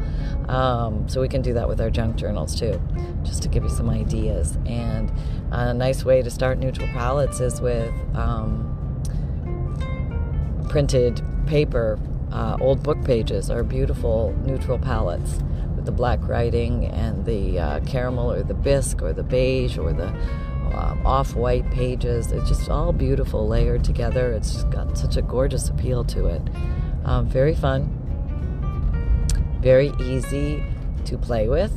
Um, 0.49 1.09
so 1.09 1.21
we 1.21 1.29
can 1.29 1.41
do 1.41 1.55
that 1.55 1.69
with 1.69 1.81
our 1.81 1.91
junk 1.91 2.17
journals 2.17 2.59
too, 2.59 2.81
just 3.23 3.43
to 3.43 3.49
give 3.49 3.63
you 3.63 3.69
some 3.69 3.89
ideas. 3.89 4.59
And 4.67 5.13
a 5.53 5.75
nice 5.75 6.05
way 6.05 6.23
to 6.23 6.31
start 6.31 6.59
neutral 6.59 6.89
palettes 6.89 7.41
is 7.41 7.61
with 7.61 7.93
um, 8.15 8.69
printed 10.69 11.23
paper. 11.47 11.99
Uh, 12.33 12.57
old 12.61 12.83
book 12.83 13.05
pages 13.05 13.51
are 13.51 13.63
beautiful 13.63 14.35
neutral 14.47 14.79
palettes 14.79 15.39
with 15.77 15.85
the 15.85 15.93
black 15.93 16.19
writing 16.27 16.87
and 16.87 17.27
the 17.27 17.59
uh, 17.59 17.81
caramel 17.81 18.33
or 18.33 18.43
the 18.43 18.55
bisque 18.55 19.03
or 19.03 19.13
the 19.13 19.23
beige 19.23 19.77
or 19.77 19.93
the 19.93 20.09
um, 20.75 21.03
off-white 21.05 21.71
pages. 21.71 22.33
It's 22.33 22.49
just 22.49 22.71
all 22.71 22.93
beautiful, 22.93 23.47
layered 23.47 23.85
together. 23.85 24.33
It's 24.33 24.65
got 24.65 24.97
such 24.97 25.19
a 25.19 25.23
gorgeous 25.23 25.69
appeal 25.69 26.05
to 26.05 26.27
it. 26.27 26.43
Um, 27.05 27.27
very 27.27 27.55
fun, 27.55 27.99
very 29.61 29.93
easy 30.01 30.65
to 31.05 31.19
play 31.19 31.49
with. 31.49 31.73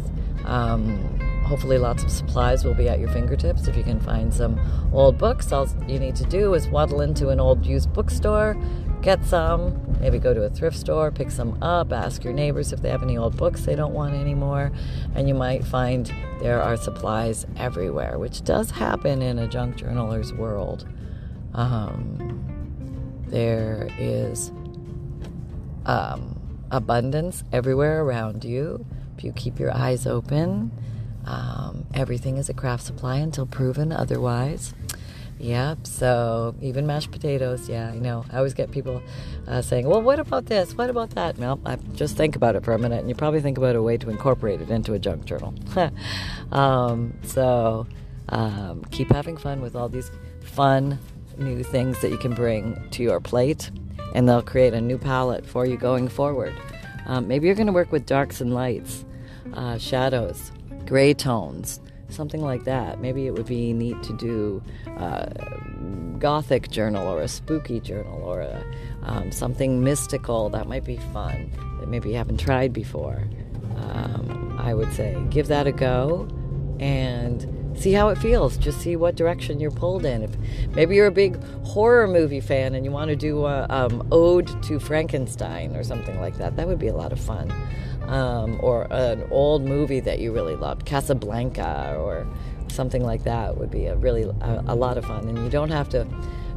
Um, 0.45 1.14
hopefully, 1.45 1.77
lots 1.77 2.03
of 2.03 2.11
supplies 2.11 2.65
will 2.65 2.73
be 2.73 2.89
at 2.89 2.99
your 2.99 3.09
fingertips. 3.09 3.67
If 3.67 3.77
you 3.77 3.83
can 3.83 3.99
find 3.99 4.33
some 4.33 4.59
old 4.91 5.17
books, 5.17 5.51
all 5.51 5.67
you 5.87 5.99
need 5.99 6.15
to 6.17 6.25
do 6.25 6.53
is 6.53 6.67
waddle 6.67 7.01
into 7.01 7.29
an 7.29 7.39
old 7.39 7.65
used 7.65 7.93
bookstore, 7.93 8.57
get 9.01 9.23
some, 9.23 9.79
maybe 10.01 10.17
go 10.17 10.33
to 10.33 10.43
a 10.43 10.49
thrift 10.49 10.77
store, 10.77 11.11
pick 11.11 11.29
some 11.29 11.61
up, 11.61 11.93
ask 11.93 12.23
your 12.23 12.33
neighbors 12.33 12.73
if 12.73 12.81
they 12.81 12.89
have 12.89 13.03
any 13.03 13.17
old 13.17 13.37
books 13.37 13.61
they 13.61 13.75
don't 13.75 13.93
want 13.93 14.15
anymore, 14.15 14.71
and 15.13 15.27
you 15.27 15.35
might 15.35 15.63
find 15.63 16.11
there 16.41 16.61
are 16.61 16.75
supplies 16.75 17.45
everywhere, 17.57 18.17
which 18.17 18.43
does 18.43 18.71
happen 18.71 19.21
in 19.21 19.37
a 19.37 19.47
junk 19.47 19.77
journaler's 19.77 20.33
world. 20.33 20.87
Um, 21.53 22.41
there 23.27 23.87
is 23.99 24.51
um, 25.85 26.39
abundance 26.71 27.43
everywhere 27.51 28.01
around 28.01 28.43
you 28.43 28.85
if 29.17 29.23
you 29.23 29.31
keep 29.33 29.59
your 29.59 29.73
eyes 29.73 30.07
open. 30.07 30.71
Um, 31.25 31.85
everything 31.93 32.37
is 32.37 32.49
a 32.49 32.53
craft 32.53 32.83
supply 32.83 33.17
until 33.17 33.45
proven 33.45 33.91
otherwise. 33.91 34.73
Yep. 35.39 35.85
So 35.85 36.55
even 36.61 36.87
mashed 36.87 37.11
potatoes. 37.11 37.67
Yeah, 37.67 37.89
I 37.89 37.97
know. 37.97 38.25
I 38.31 38.37
always 38.37 38.53
get 38.53 38.71
people 38.71 39.01
uh, 39.47 39.61
saying, 39.61 39.87
"Well, 39.87 40.01
what 40.01 40.19
about 40.19 40.45
this? 40.45 40.75
What 40.75 40.89
about 40.89 41.09
that?" 41.11 41.37
Well, 41.37 41.59
I 41.65 41.75
just 41.93 42.15
think 42.15 42.35
about 42.35 42.55
it 42.55 42.63
for 42.63 42.73
a 42.73 42.79
minute, 42.79 42.99
and 42.99 43.09
you 43.09 43.15
probably 43.15 43.41
think 43.41 43.57
about 43.57 43.75
a 43.75 43.81
way 43.81 43.97
to 43.97 44.09
incorporate 44.09 44.61
it 44.61 44.69
into 44.69 44.93
a 44.93 44.99
junk 44.99 45.25
journal. 45.25 45.53
um, 46.51 47.13
so 47.23 47.85
um, 48.29 48.83
keep 48.91 49.11
having 49.11 49.35
fun 49.35 49.61
with 49.61 49.75
all 49.75 49.89
these 49.89 50.09
fun 50.41 50.99
new 51.37 51.63
things 51.63 51.99
that 52.01 52.11
you 52.11 52.17
can 52.17 52.33
bring 52.33 52.81
to 52.91 53.03
your 53.03 53.19
plate, 53.19 53.71
and 54.13 54.29
they'll 54.29 54.41
create 54.41 54.73
a 54.73 54.81
new 54.81 54.97
palette 54.97 55.45
for 55.45 55.65
you 55.65 55.75
going 55.77 56.07
forward. 56.07 56.55
Um, 57.07 57.27
maybe 57.27 57.47
you're 57.47 57.55
going 57.55 57.67
to 57.67 57.73
work 57.73 57.91
with 57.91 58.05
darks 58.05 58.39
and 58.39 58.53
lights, 58.53 59.05
uh, 59.53 59.77
shadows, 59.77 60.51
gray 60.85 61.13
tones 61.13 61.79
something 62.09 62.41
like 62.41 62.63
that. 62.65 62.99
Maybe 62.99 63.27
it 63.27 63.33
would 63.33 63.45
be 63.45 63.73
neat 63.73 64.01
to 64.03 64.13
do 64.13 64.63
a 64.97 65.31
gothic 66.19 66.69
journal 66.69 67.07
or 67.07 67.21
a 67.21 67.27
spooky 67.27 67.79
journal 67.79 68.21
or 68.23 68.41
a, 68.41 68.63
um, 69.03 69.31
something 69.31 69.83
mystical. 69.83 70.49
That 70.49 70.67
might 70.67 70.85
be 70.85 70.97
fun 71.13 71.51
that 71.79 71.89
maybe 71.89 72.09
you 72.09 72.15
haven't 72.15 72.39
tried 72.39 72.73
before. 72.73 73.27
Um, 73.75 74.57
I 74.59 74.73
would 74.73 74.91
say 74.93 75.21
give 75.29 75.47
that 75.47 75.67
a 75.67 75.71
go 75.71 76.27
and 76.79 77.51
see 77.77 77.91
how 77.91 78.09
it 78.09 78.17
feels. 78.17 78.57
Just 78.57 78.79
see 78.79 78.95
what 78.95 79.15
direction 79.15 79.59
you're 79.59 79.71
pulled 79.71 80.05
in. 80.05 80.23
If 80.23 80.31
maybe 80.69 80.95
you're 80.95 81.07
a 81.07 81.11
big 81.11 81.43
horror 81.65 82.07
movie 82.07 82.39
fan 82.39 82.73
and 82.73 82.85
you 82.85 82.91
want 82.91 83.09
to 83.09 83.15
do 83.15 83.45
a 83.45 83.65
um, 83.69 84.07
ode 84.11 84.63
to 84.63 84.79
Frankenstein 84.79 85.75
or 85.75 85.83
something 85.83 86.19
like 86.21 86.37
that, 86.37 86.55
that 86.55 86.67
would 86.67 86.79
be 86.79 86.87
a 86.87 86.95
lot 86.95 87.11
of 87.11 87.19
fun 87.19 87.51
um, 88.09 88.59
or 88.61 88.87
an 88.91 89.25
old 89.31 89.63
movie 89.63 89.99
that 89.99 90.19
you 90.19 90.31
really 90.31 90.55
loved, 90.55 90.85
Casablanca 90.85 91.95
or 91.97 92.27
something 92.67 93.03
like 93.03 93.23
that 93.23 93.57
would 93.57 93.71
be 93.71 93.85
a 93.85 93.95
really 93.95 94.23
a, 94.23 94.63
a 94.67 94.75
lot 94.75 94.97
of 94.97 95.05
fun. 95.05 95.27
And 95.27 95.37
you 95.37 95.49
don't 95.49 95.71
have 95.71 95.89
to 95.89 96.07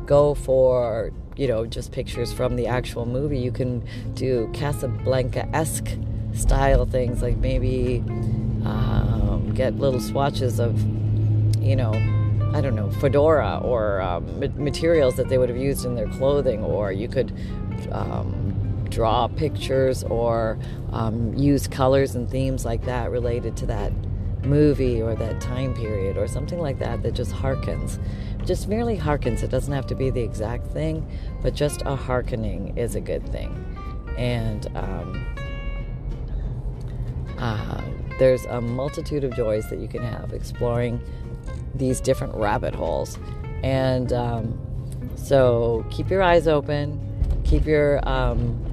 go 0.07 0.35
for 0.35 1.13
you 1.37 1.47
know 1.47 1.67
just 1.67 1.93
pictures 1.93 2.33
from 2.33 2.57
the 2.57 2.67
actual 2.67 3.07
movie. 3.07 3.39
You 3.39 3.53
can 3.53 3.87
do 4.15 4.51
Casablanca-esque 4.53 5.89
style 6.35 6.87
things, 6.87 7.23
like 7.23 7.37
maybe 7.37 8.03
um, 8.65 9.53
get 9.55 9.77
little 9.77 10.01
swatches 10.01 10.59
of 10.59 10.81
you 11.63 11.77
know 11.77 11.93
I 12.55 12.63
don't 12.63 12.75
know, 12.75 12.91
fedora 12.93 13.61
or 13.63 14.01
um, 14.01 14.41
materials 14.57 15.17
that 15.17 15.29
they 15.29 15.37
would 15.37 15.51
have 15.51 15.59
used 15.59 15.85
in 15.85 15.95
their 15.95 16.09
clothing, 16.09 16.65
or 16.65 16.91
you 16.91 17.07
could 17.07 17.33
um, 17.93 18.48
draw 18.91 19.29
pictures 19.29 20.05
or 20.05 20.59
um, 20.93 21.35
use 21.35 21.67
colors 21.67 22.15
and 22.15 22.29
themes 22.31 22.65
like 22.65 22.85
that 22.85 23.11
related 23.11 23.57
to 23.59 23.67
that 23.67 23.93
movie 24.45 25.03
or 25.03 25.15
that 25.15 25.41
time 25.41 25.75
period 25.75 26.17
or 26.17 26.27
something 26.27 26.59
like 26.59 26.79
that 26.79 27.03
that 27.03 27.15
just 27.15 27.33
harkens. 27.33 27.99
Just 28.45 28.69
merely 28.69 28.97
harkens. 28.97 29.43
It 29.43 29.51
doesn't 29.51 29.73
have 29.73 29.87
to 29.89 29.95
be 29.95 30.11
the 30.11 30.23
exact 30.23 30.67
thing, 30.69 31.07
but 31.43 31.55
just 31.55 31.83
a 31.83 31.97
harkening 31.97 32.77
is 32.79 32.95
a 32.95 33.01
good 33.01 33.27
thing. 33.31 33.65
And 34.17 34.67
um, 34.77 35.27
uh, 37.39 37.83
there's 38.19 38.45
a 38.47 38.61
multitude 38.61 39.25
of 39.25 39.35
joys 39.35 39.69
that 39.71 39.79
you 39.79 39.89
can 39.89 40.03
have 40.03 40.33
exploring 40.33 41.01
these 41.75 42.01
different 42.01 42.35
rabbit 42.35 42.75
holes. 42.75 43.19
And 43.63 44.13
um, 44.13 44.59
so 45.15 45.85
keep 45.91 46.11
your 46.11 46.23
eyes 46.23 46.49
open, 46.49 47.01
keep 47.45 47.67
your 47.67 48.07
um, 48.09 48.68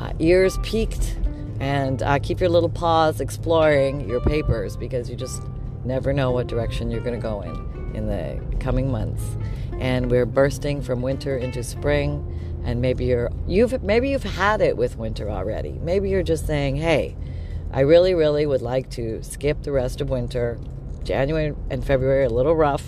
uh, 0.00 0.12
ears 0.18 0.58
peaked, 0.62 1.18
and 1.60 2.02
uh, 2.02 2.18
keep 2.18 2.40
your 2.40 2.48
little 2.48 2.70
paws 2.70 3.20
exploring 3.20 4.08
your 4.08 4.20
papers 4.20 4.76
because 4.76 5.10
you 5.10 5.16
just 5.16 5.42
never 5.84 6.12
know 6.12 6.30
what 6.30 6.46
direction 6.46 6.90
you're 6.90 7.02
going 7.02 7.14
to 7.14 7.20
go 7.20 7.42
in 7.42 7.94
in 7.94 8.06
the 8.06 8.40
coming 8.58 8.90
months. 8.90 9.22
And 9.78 10.10
we're 10.10 10.26
bursting 10.26 10.80
from 10.80 11.02
winter 11.02 11.36
into 11.36 11.62
spring, 11.62 12.24
and 12.64 12.80
maybe 12.80 13.04
you're 13.04 13.30
you've 13.46 13.82
maybe 13.82 14.10
you've 14.10 14.22
had 14.22 14.60
it 14.62 14.76
with 14.76 14.96
winter 14.96 15.30
already. 15.30 15.72
Maybe 15.82 16.08
you're 16.08 16.22
just 16.22 16.46
saying, 16.46 16.76
"Hey, 16.76 17.16
I 17.72 17.80
really, 17.80 18.14
really 18.14 18.46
would 18.46 18.62
like 18.62 18.90
to 18.90 19.22
skip 19.22 19.62
the 19.62 19.72
rest 19.72 20.00
of 20.00 20.08
winter. 20.08 20.58
January 21.04 21.54
and 21.70 21.84
February 21.84 22.22
are 22.22 22.26
a 22.26 22.30
little 22.30 22.56
rough. 22.56 22.84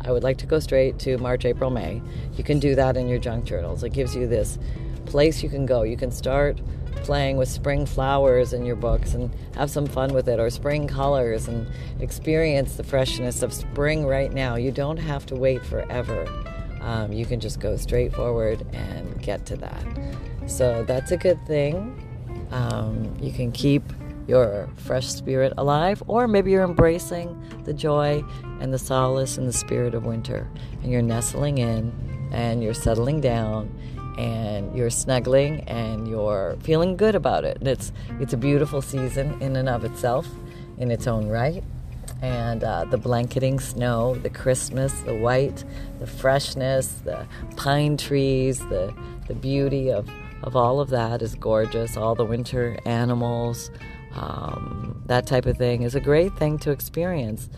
I 0.00 0.10
would 0.10 0.22
like 0.22 0.38
to 0.38 0.46
go 0.46 0.58
straight 0.58 0.98
to 1.00 1.18
March, 1.18 1.44
April, 1.44 1.70
May. 1.70 2.02
You 2.36 2.42
can 2.42 2.58
do 2.58 2.74
that 2.74 2.96
in 2.96 3.08
your 3.08 3.18
junk 3.18 3.44
journals. 3.44 3.84
It 3.84 3.92
gives 3.92 4.16
you 4.16 4.26
this 4.26 4.58
place 5.06 5.42
you 5.42 5.48
can 5.48 5.66
go. 5.66 5.82
You 5.82 5.96
can 5.96 6.10
start 6.10 6.60
playing 6.96 7.36
with 7.36 7.48
spring 7.48 7.84
flowers 7.86 8.52
in 8.52 8.64
your 8.64 8.76
books 8.76 9.14
and 9.14 9.34
have 9.56 9.70
some 9.70 9.86
fun 9.86 10.12
with 10.14 10.28
it, 10.28 10.38
or 10.38 10.50
spring 10.50 10.86
colors 10.86 11.48
and 11.48 11.66
experience 12.00 12.76
the 12.76 12.84
freshness 12.84 13.42
of 13.42 13.52
spring 13.52 14.06
right 14.06 14.32
now. 14.32 14.56
You 14.56 14.70
don't 14.70 14.98
have 14.98 15.26
to 15.26 15.34
wait 15.34 15.64
forever. 15.64 16.26
Um, 16.80 17.12
you 17.12 17.26
can 17.26 17.40
just 17.40 17.60
go 17.60 17.76
straight 17.76 18.12
forward 18.12 18.66
and 18.72 19.20
get 19.22 19.46
to 19.46 19.56
that. 19.56 19.84
So 20.46 20.84
that's 20.84 21.12
a 21.12 21.16
good 21.16 21.44
thing. 21.46 21.98
Um, 22.50 23.16
you 23.20 23.32
can 23.32 23.52
keep 23.52 23.82
your 24.28 24.68
fresh 24.76 25.08
spirit 25.08 25.52
alive, 25.56 26.02
or 26.06 26.28
maybe 26.28 26.52
you're 26.52 26.64
embracing 26.64 27.40
the 27.64 27.72
joy 27.72 28.22
and 28.60 28.72
the 28.72 28.78
solace 28.78 29.38
and 29.38 29.48
the 29.48 29.52
spirit 29.52 29.94
of 29.94 30.04
winter, 30.06 30.48
and 30.82 30.92
you're 30.92 31.02
nestling 31.02 31.58
in 31.58 31.92
and 32.32 32.62
you're 32.62 32.74
settling 32.74 33.20
down 33.20 33.68
and 34.18 34.76
you're 34.76 34.90
snuggling 34.90 35.60
and 35.68 36.08
you're 36.08 36.56
feeling 36.62 36.96
good 36.96 37.14
about 37.14 37.44
it. 37.44 37.58
It's 37.62 37.92
it's 38.20 38.32
a 38.32 38.36
beautiful 38.36 38.82
season 38.82 39.40
in 39.40 39.56
and 39.56 39.68
of 39.68 39.84
itself, 39.84 40.26
in 40.78 40.90
its 40.90 41.06
own 41.06 41.28
right. 41.28 41.62
And 42.20 42.62
uh, 42.62 42.84
the 42.84 42.98
blanketing 42.98 43.58
snow, 43.58 44.14
the 44.14 44.30
Christmas, 44.30 44.92
the 45.00 45.14
white, 45.14 45.64
the 45.98 46.06
freshness, 46.06 46.88
the 47.04 47.26
pine 47.56 47.96
trees, 47.96 48.60
the 48.60 48.94
the 49.28 49.34
beauty 49.34 49.90
of 49.90 50.08
of 50.42 50.56
all 50.56 50.80
of 50.80 50.90
that 50.90 51.22
is 51.22 51.34
gorgeous. 51.34 51.96
All 51.96 52.14
the 52.14 52.24
winter 52.24 52.78
animals, 52.84 53.70
um, 54.14 55.02
that 55.06 55.26
type 55.26 55.46
of 55.46 55.56
thing 55.56 55.82
is 55.82 55.94
a 55.94 56.00
great 56.00 56.36
thing 56.36 56.58
to 56.60 56.70
experience. 56.70 57.48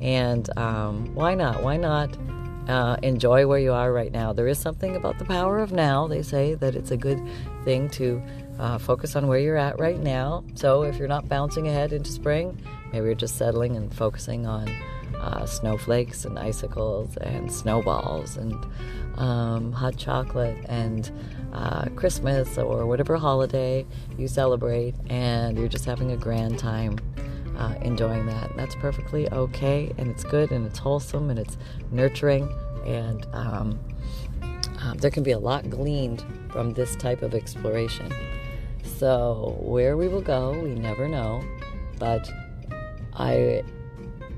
And 0.00 0.56
um, 0.58 1.14
why 1.14 1.34
not? 1.34 1.62
Why 1.62 1.76
not 1.76 2.16
uh, 2.68 2.96
enjoy 3.02 3.46
where 3.46 3.58
you 3.58 3.72
are 3.72 3.92
right 3.92 4.12
now? 4.12 4.32
There 4.32 4.48
is 4.48 4.58
something 4.58 4.96
about 4.96 5.18
the 5.18 5.24
power 5.24 5.58
of 5.58 5.72
now. 5.72 6.06
They 6.06 6.22
say 6.22 6.54
that 6.54 6.74
it's 6.74 6.90
a 6.90 6.96
good 6.96 7.20
thing 7.64 7.88
to 7.90 8.22
uh, 8.58 8.78
focus 8.78 9.16
on 9.16 9.26
where 9.26 9.38
you're 9.38 9.56
at 9.56 9.78
right 9.78 9.98
now. 9.98 10.44
So 10.54 10.82
if 10.82 10.96
you're 10.96 11.08
not 11.08 11.28
bouncing 11.28 11.68
ahead 11.68 11.92
into 11.92 12.10
spring, 12.10 12.58
maybe 12.92 13.06
you're 13.06 13.14
just 13.14 13.36
settling 13.36 13.76
and 13.76 13.92
focusing 13.94 14.46
on 14.46 14.68
uh, 15.18 15.46
snowflakes 15.46 16.24
and 16.24 16.38
icicles 16.38 17.16
and 17.18 17.52
snowballs 17.52 18.36
and 18.36 18.54
um, 19.16 19.72
hot 19.72 19.96
chocolate 19.96 20.56
and 20.68 21.10
uh, 21.52 21.86
Christmas 21.96 22.58
or 22.58 22.86
whatever 22.86 23.16
holiday 23.16 23.86
you 24.18 24.26
celebrate, 24.26 24.94
and 25.08 25.56
you're 25.56 25.68
just 25.68 25.84
having 25.84 26.10
a 26.10 26.16
grand 26.16 26.58
time 26.58 26.98
uh, 27.56 27.74
enjoying 27.82 28.26
that. 28.26 28.56
That's 28.56 28.74
perfectly 28.76 29.30
okay, 29.30 29.92
and 29.98 30.08
it's 30.08 30.24
good, 30.24 30.50
and 30.50 30.66
it's 30.66 30.78
wholesome, 30.78 31.30
and 31.30 31.38
it's 31.38 31.56
nurturing, 31.90 32.48
and 32.84 33.26
um, 33.32 33.78
um, 34.82 34.98
there 34.98 35.10
can 35.10 35.22
be 35.22 35.32
a 35.32 35.38
lot 35.38 35.70
gleaned 35.70 36.24
from 36.50 36.72
this 36.72 36.96
type 36.96 37.22
of 37.22 37.34
exploration. 37.34 38.12
So, 38.98 39.56
where 39.60 39.96
we 39.96 40.08
will 40.08 40.22
go, 40.22 40.58
we 40.58 40.74
never 40.74 41.08
know, 41.08 41.42
but 41.98 42.30
I 43.14 43.62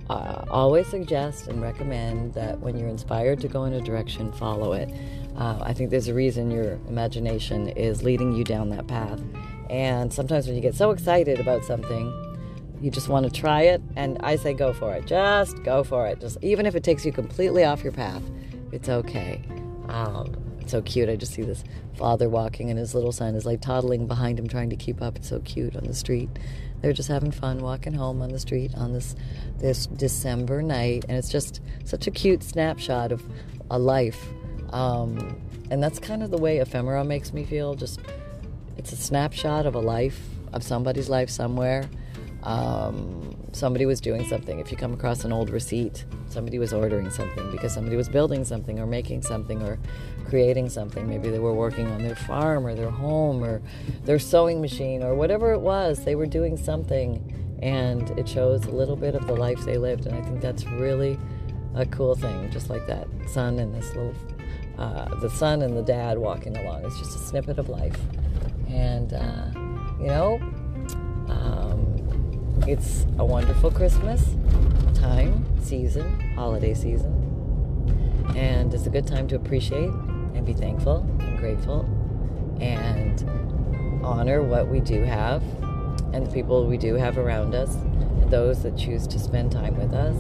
uh, 0.08 0.44
always 0.48 0.86
suggest 0.86 1.48
and 1.48 1.60
recommend 1.60 2.34
that 2.34 2.58
when 2.60 2.78
you're 2.78 2.88
inspired 2.88 3.40
to 3.40 3.48
go 3.48 3.64
in 3.64 3.72
a 3.72 3.80
direction, 3.80 4.32
follow 4.32 4.72
it. 4.72 4.90
Uh, 5.36 5.58
I 5.60 5.72
think 5.72 5.90
there's 5.90 6.08
a 6.08 6.14
reason 6.14 6.50
your 6.50 6.74
imagination 6.88 7.68
is 7.68 8.02
leading 8.02 8.32
you 8.32 8.44
down 8.44 8.70
that 8.70 8.86
path. 8.86 9.20
And 9.68 10.12
sometimes 10.12 10.46
when 10.46 10.54
you 10.54 10.62
get 10.62 10.74
so 10.74 10.90
excited 10.90 11.40
about 11.40 11.64
something, 11.64 12.25
you 12.80 12.90
just 12.90 13.08
want 13.08 13.24
to 13.24 13.30
try 13.30 13.62
it. 13.62 13.82
And 13.96 14.18
I 14.20 14.36
say, 14.36 14.54
go 14.54 14.72
for 14.72 14.94
it. 14.94 15.06
Just 15.06 15.62
go 15.62 15.84
for 15.84 16.06
it. 16.06 16.20
Just 16.20 16.38
even 16.42 16.66
if 16.66 16.74
it 16.74 16.84
takes 16.84 17.04
you 17.04 17.12
completely 17.12 17.64
off 17.64 17.82
your 17.82 17.92
path, 17.92 18.22
it's 18.72 18.88
okay. 18.88 19.42
Um, 19.88 20.36
it's 20.60 20.72
so 20.72 20.82
cute. 20.82 21.08
I 21.08 21.16
just 21.16 21.32
see 21.32 21.42
this 21.42 21.64
father 21.96 22.28
walking, 22.28 22.70
and 22.70 22.78
his 22.78 22.94
little 22.94 23.12
son 23.12 23.34
is 23.34 23.46
like 23.46 23.60
toddling 23.60 24.06
behind 24.06 24.38
him, 24.38 24.48
trying 24.48 24.70
to 24.70 24.76
keep 24.76 25.00
up. 25.00 25.16
It's 25.16 25.28
so 25.28 25.40
cute 25.40 25.76
on 25.76 25.84
the 25.84 25.94
street. 25.94 26.28
They're 26.82 26.92
just 26.92 27.08
having 27.08 27.30
fun 27.30 27.60
walking 27.60 27.94
home 27.94 28.20
on 28.20 28.30
the 28.30 28.38
street 28.38 28.74
on 28.74 28.92
this 28.92 29.14
this 29.58 29.86
December 29.86 30.62
night, 30.62 31.04
and 31.08 31.16
it's 31.16 31.30
just 31.30 31.60
such 31.84 32.06
a 32.06 32.10
cute 32.10 32.42
snapshot 32.42 33.12
of 33.12 33.22
a 33.70 33.78
life 33.78 34.28
um, 34.70 35.40
and 35.70 35.82
that's 35.82 35.98
kind 35.98 36.22
of 36.22 36.30
the 36.30 36.38
way 36.38 36.58
ephemera 36.58 37.04
makes 37.04 37.32
me 37.32 37.44
feel. 37.44 37.74
Just 37.74 38.00
it's 38.76 38.92
a 38.92 38.96
snapshot 38.96 39.66
of 39.66 39.74
a 39.74 39.80
life, 39.80 40.20
of 40.52 40.62
somebody's 40.62 41.08
life 41.08 41.30
somewhere. 41.30 41.88
Um, 42.46 43.36
somebody 43.50 43.86
was 43.86 44.00
doing 44.00 44.24
something. 44.28 44.60
If 44.60 44.70
you 44.70 44.76
come 44.76 44.94
across 44.94 45.24
an 45.24 45.32
old 45.32 45.50
receipt, 45.50 46.04
somebody 46.28 46.60
was 46.60 46.72
ordering 46.72 47.10
something 47.10 47.50
because 47.50 47.74
somebody 47.74 47.96
was 47.96 48.08
building 48.08 48.44
something 48.44 48.78
or 48.78 48.86
making 48.86 49.22
something 49.22 49.62
or 49.62 49.80
creating 50.28 50.68
something. 50.68 51.08
Maybe 51.08 51.28
they 51.28 51.40
were 51.40 51.52
working 51.52 51.88
on 51.88 52.04
their 52.04 52.14
farm 52.14 52.64
or 52.64 52.76
their 52.76 52.90
home 52.90 53.42
or 53.42 53.60
their 54.04 54.20
sewing 54.20 54.60
machine 54.60 55.02
or 55.02 55.16
whatever 55.16 55.52
it 55.54 55.60
was. 55.60 56.04
They 56.04 56.14
were 56.14 56.26
doing 56.26 56.56
something 56.56 57.58
and 57.62 58.08
it 58.16 58.28
shows 58.28 58.64
a 58.66 58.70
little 58.70 58.96
bit 58.96 59.16
of 59.16 59.26
the 59.26 59.34
life 59.34 59.64
they 59.64 59.76
lived. 59.76 60.06
And 60.06 60.16
I 60.16 60.22
think 60.22 60.40
that's 60.40 60.64
really 60.66 61.18
a 61.74 61.84
cool 61.86 62.14
thing, 62.14 62.48
just 62.52 62.70
like 62.70 62.86
that 62.86 63.08
sun 63.26 63.58
and 63.58 63.74
this 63.74 63.88
little 63.88 64.14
uh, 64.78 65.12
the 65.16 65.30
son 65.30 65.62
and 65.62 65.76
the 65.76 65.82
dad 65.82 66.16
walking 66.16 66.56
along. 66.56 66.84
It's 66.84 66.98
just 66.98 67.16
a 67.16 67.18
snippet 67.18 67.58
of 67.58 67.68
life. 67.68 67.98
And, 68.68 69.12
uh, 69.14 69.50
you 69.98 70.06
know, 70.06 70.38
um, 71.28 71.85
it's 72.66 73.06
a 73.18 73.24
wonderful 73.24 73.70
Christmas 73.70 74.34
time, 74.94 75.44
season, 75.62 76.34
holiday 76.34 76.74
season. 76.74 77.12
And 78.36 78.72
it's 78.74 78.86
a 78.86 78.90
good 78.90 79.06
time 79.06 79.28
to 79.28 79.36
appreciate 79.36 79.90
and 80.34 80.44
be 80.44 80.52
thankful 80.52 80.98
and 81.20 81.38
grateful 81.38 81.82
and 82.60 83.22
honor 84.04 84.42
what 84.42 84.68
we 84.68 84.80
do 84.80 85.02
have 85.02 85.42
and 86.12 86.26
the 86.26 86.30
people 86.32 86.66
we 86.66 86.76
do 86.76 86.94
have 86.94 87.18
around 87.18 87.54
us 87.54 87.74
and 87.74 88.30
those 88.30 88.62
that 88.62 88.76
choose 88.76 89.06
to 89.08 89.18
spend 89.18 89.52
time 89.52 89.76
with 89.76 89.92
us. 89.92 90.16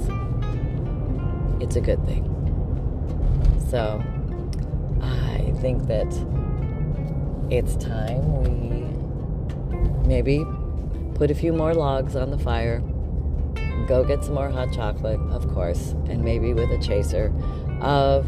It's 1.60 1.76
a 1.76 1.80
good 1.80 2.04
thing. 2.06 2.32
So, 3.70 4.02
I 5.02 5.52
think 5.60 5.86
that 5.88 6.06
it's 7.50 7.76
time 7.76 8.42
we 8.42 8.86
maybe 10.06 10.44
put 11.16 11.30
a 11.30 11.34
few 11.34 11.52
more 11.52 11.74
logs 11.74 12.14
on 12.14 12.30
the 12.30 12.38
fire, 12.38 12.80
go 13.88 14.04
get 14.04 14.22
some 14.22 14.34
more 14.34 14.50
hot 14.50 14.72
chocolate, 14.72 15.20
of 15.30 15.48
course, 15.48 15.92
and 16.08 16.22
maybe 16.22 16.52
with 16.52 16.70
a 16.70 16.78
chaser 16.78 17.32
of. 17.80 18.26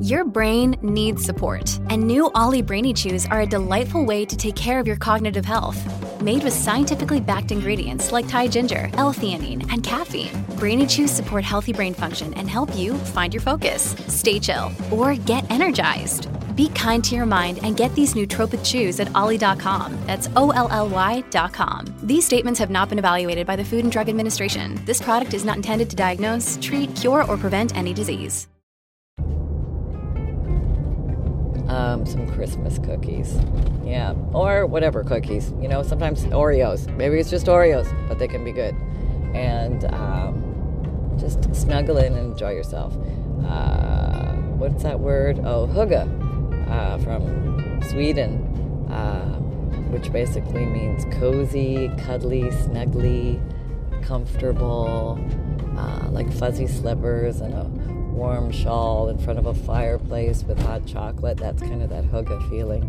Your 0.00 0.24
brain 0.24 0.76
needs 0.82 1.24
support, 1.24 1.78
and 1.90 2.06
new 2.06 2.30
OLLY 2.34 2.62
Brainy 2.62 2.94
Chews 2.94 3.26
are 3.26 3.40
a 3.40 3.46
delightful 3.46 4.04
way 4.04 4.24
to 4.26 4.36
take 4.36 4.54
care 4.54 4.78
of 4.78 4.86
your 4.86 4.96
cognitive 4.96 5.44
health. 5.44 5.82
Made 6.22 6.44
with 6.44 6.52
scientifically 6.52 7.20
backed 7.20 7.50
ingredients 7.50 8.12
like 8.12 8.28
Thai 8.28 8.48
ginger, 8.48 8.90
L-theanine, 8.94 9.72
and 9.72 9.82
caffeine, 9.82 10.44
Brainy 10.56 10.86
Chews 10.86 11.10
support 11.10 11.42
healthy 11.42 11.72
brain 11.72 11.94
function 11.94 12.32
and 12.34 12.48
help 12.48 12.76
you 12.76 12.94
find 12.94 13.32
your 13.34 13.40
focus, 13.40 13.96
stay 14.08 14.38
chill, 14.38 14.70
or 14.92 15.14
get 15.14 15.50
energized. 15.50 16.28
Be 16.58 16.68
kind 16.70 17.04
to 17.04 17.14
your 17.14 17.24
mind 17.24 17.60
and 17.62 17.76
get 17.76 17.94
these 17.94 18.14
nootropic 18.14 18.64
chews 18.64 18.98
at 18.98 19.14
olly.com. 19.14 19.96
That's 20.06 20.28
O 20.34 20.50
L 20.50 20.66
L 20.72 20.88
Y.com. 20.88 21.86
These 22.02 22.24
statements 22.26 22.58
have 22.58 22.68
not 22.68 22.88
been 22.88 22.98
evaluated 22.98 23.46
by 23.46 23.54
the 23.54 23.64
Food 23.64 23.84
and 23.84 23.92
Drug 23.92 24.08
Administration. 24.08 24.84
This 24.84 25.00
product 25.00 25.34
is 25.34 25.44
not 25.44 25.54
intended 25.54 25.88
to 25.90 25.94
diagnose, 25.94 26.58
treat, 26.60 26.96
cure, 26.96 27.22
or 27.30 27.36
prevent 27.36 27.76
any 27.76 27.94
disease. 27.94 28.48
um, 31.68 32.04
some 32.06 32.26
Christmas 32.34 32.78
cookies. 32.78 33.36
Yeah, 33.84 34.14
or 34.32 34.66
whatever 34.66 35.04
cookies. 35.04 35.52
You 35.60 35.68
know, 35.68 35.82
sometimes 35.82 36.24
Oreos. 36.24 36.92
Maybe 36.96 37.18
it's 37.18 37.30
just 37.30 37.46
Oreos, 37.46 37.86
but 38.08 38.18
they 38.18 38.26
can 38.26 38.44
be 38.44 38.52
good. 38.52 38.74
And 39.32 39.84
um, 39.94 41.16
just 41.20 41.54
snuggle 41.54 41.98
in 41.98 42.14
and 42.14 42.32
enjoy 42.32 42.50
yourself. 42.50 42.96
Uh, 43.46 44.32
what's 44.58 44.82
that 44.82 44.98
word? 44.98 45.38
Oh, 45.44 45.68
hygge 45.68 46.17
uh, 46.68 46.98
from 46.98 47.82
Sweden, 47.82 48.42
uh, 48.90 49.38
which 49.90 50.12
basically 50.12 50.66
means 50.66 51.04
cozy, 51.18 51.90
cuddly, 51.98 52.42
snuggly, 52.44 53.40
comfortable, 54.02 55.18
uh, 55.76 56.08
like 56.10 56.32
fuzzy 56.32 56.66
slippers 56.66 57.40
and 57.40 57.54
a 57.54 57.64
warm 58.12 58.50
shawl 58.50 59.08
in 59.08 59.18
front 59.18 59.38
of 59.38 59.46
a 59.46 59.54
fireplace 59.54 60.42
with 60.44 60.58
hot 60.62 60.84
chocolate. 60.86 61.36
That's 61.36 61.62
kind 61.62 61.82
of 61.82 61.90
that 61.90 62.04
hygge 62.04 62.50
feeling. 62.50 62.84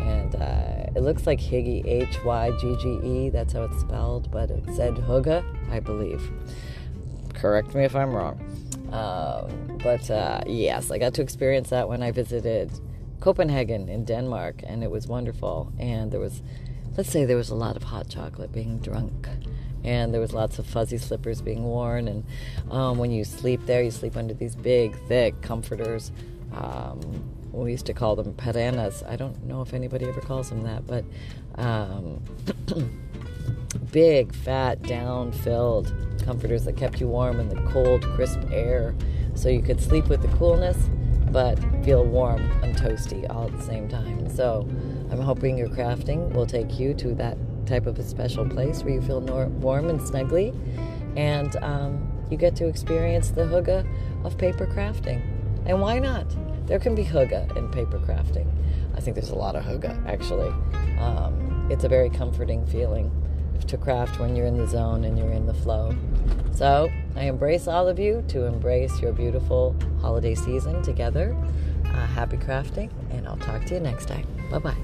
And 0.00 0.34
uh, 0.34 0.90
it 0.96 1.02
looks 1.02 1.26
like 1.26 1.40
Higgy, 1.40 1.86
H 1.86 2.22
Y 2.24 2.50
G 2.60 2.76
G 2.80 2.88
E. 3.02 3.30
That's 3.30 3.52
how 3.52 3.62
it's 3.64 3.80
spelled, 3.80 4.30
but 4.30 4.50
it 4.50 4.64
said 4.74 4.94
hygge, 4.94 5.44
I 5.70 5.80
believe. 5.80 6.30
Correct 7.34 7.74
me 7.74 7.84
if 7.84 7.94
I'm 7.94 8.12
wrong. 8.12 8.38
Um, 8.92 9.78
but 9.82 10.10
uh, 10.10 10.42
yes, 10.46 10.90
I 10.90 10.98
got 10.98 11.14
to 11.14 11.22
experience 11.22 11.70
that 11.70 11.88
when 11.88 12.02
I 12.02 12.10
visited 12.10 12.70
Copenhagen 13.24 13.88
in 13.88 14.04
Denmark, 14.04 14.62
and 14.66 14.84
it 14.84 14.90
was 14.90 15.06
wonderful. 15.06 15.72
And 15.78 16.12
there 16.12 16.20
was, 16.20 16.42
let's 16.94 17.08
say, 17.08 17.24
there 17.24 17.38
was 17.38 17.48
a 17.48 17.54
lot 17.54 17.74
of 17.74 17.84
hot 17.84 18.06
chocolate 18.06 18.52
being 18.52 18.80
drunk 18.80 19.28
and 19.82 20.12
there 20.12 20.20
was 20.20 20.34
lots 20.34 20.58
of 20.58 20.66
fuzzy 20.66 20.98
slippers 20.98 21.40
being 21.40 21.64
worn. 21.64 22.06
And 22.06 22.24
um, 22.70 22.98
when 22.98 23.10
you 23.10 23.24
sleep 23.24 23.64
there, 23.64 23.82
you 23.82 23.90
sleep 23.90 24.18
under 24.18 24.34
these 24.34 24.54
big, 24.54 24.94
thick 25.08 25.40
comforters. 25.40 26.12
Um, 26.52 27.00
we 27.50 27.70
used 27.70 27.86
to 27.86 27.94
call 27.94 28.14
them 28.14 28.34
perenas. 28.34 29.02
I 29.08 29.16
don't 29.16 29.42
know 29.44 29.62
if 29.62 29.72
anybody 29.72 30.04
ever 30.06 30.20
calls 30.20 30.50
them 30.50 30.62
that, 30.64 30.86
but 30.86 31.04
um, 31.54 32.22
big, 33.90 34.34
fat, 34.34 34.82
down-filled 34.82 35.94
comforters 36.22 36.66
that 36.66 36.76
kept 36.76 37.00
you 37.00 37.08
warm 37.08 37.40
in 37.40 37.48
the 37.48 37.62
cold, 37.70 38.04
crisp 38.16 38.40
air, 38.50 38.94
so 39.34 39.48
you 39.48 39.62
could 39.62 39.80
sleep 39.80 40.08
with 40.08 40.20
the 40.20 40.28
coolness 40.36 40.90
but 41.32 41.58
feel 41.84 42.04
warm 42.04 42.42
and 42.62 42.76
toasty 42.76 43.28
all 43.28 43.46
at 43.46 43.52
the 43.52 43.62
same 43.62 43.88
time. 43.88 44.28
So 44.28 44.68
I'm 45.10 45.20
hoping 45.20 45.58
your 45.58 45.68
crafting 45.68 46.32
will 46.32 46.46
take 46.46 46.78
you 46.78 46.94
to 46.94 47.14
that 47.14 47.36
type 47.66 47.86
of 47.86 47.98
a 47.98 48.02
special 48.02 48.48
place 48.48 48.82
where 48.82 48.94
you 48.94 49.02
feel 49.02 49.20
nor- 49.20 49.46
warm 49.46 49.88
and 49.88 50.00
snuggly, 50.00 50.54
and 51.16 51.56
um, 51.56 52.10
you 52.30 52.36
get 52.36 52.56
to 52.56 52.66
experience 52.66 53.30
the 53.30 53.42
hygge 53.42 53.86
of 54.24 54.36
paper 54.38 54.66
crafting. 54.66 55.22
And 55.66 55.80
why 55.80 55.98
not? 55.98 56.26
There 56.66 56.78
can 56.78 56.94
be 56.94 57.04
hygge 57.04 57.56
in 57.56 57.68
paper 57.70 57.98
crafting. 57.98 58.50
I 58.96 59.00
think 59.00 59.14
there's 59.16 59.30
a 59.30 59.34
lot 59.34 59.56
of 59.56 59.64
hygge, 59.64 60.06
actually. 60.06 60.52
Um, 60.98 61.68
it's 61.70 61.84
a 61.84 61.88
very 61.88 62.10
comforting 62.10 62.66
feeling 62.66 63.10
to 63.66 63.76
craft 63.76 64.18
when 64.18 64.36
you're 64.36 64.46
in 64.46 64.56
the 64.56 64.66
zone 64.66 65.04
and 65.04 65.18
you're 65.18 65.32
in 65.32 65.46
the 65.46 65.54
flow. 65.54 65.94
So 66.52 66.90
I 67.16 67.24
embrace 67.24 67.66
all 67.66 67.88
of 67.88 67.98
you 67.98 68.24
to 68.28 68.44
embrace 68.44 69.00
your 69.00 69.12
beautiful 69.12 69.74
holiday 70.00 70.34
season 70.34 70.82
together. 70.82 71.36
Uh, 71.84 72.06
happy 72.06 72.36
crafting, 72.36 72.90
and 73.10 73.26
I'll 73.26 73.36
talk 73.36 73.64
to 73.66 73.74
you 73.74 73.80
next 73.80 74.06
time. 74.06 74.26
Bye 74.50 74.58
bye. 74.58 74.83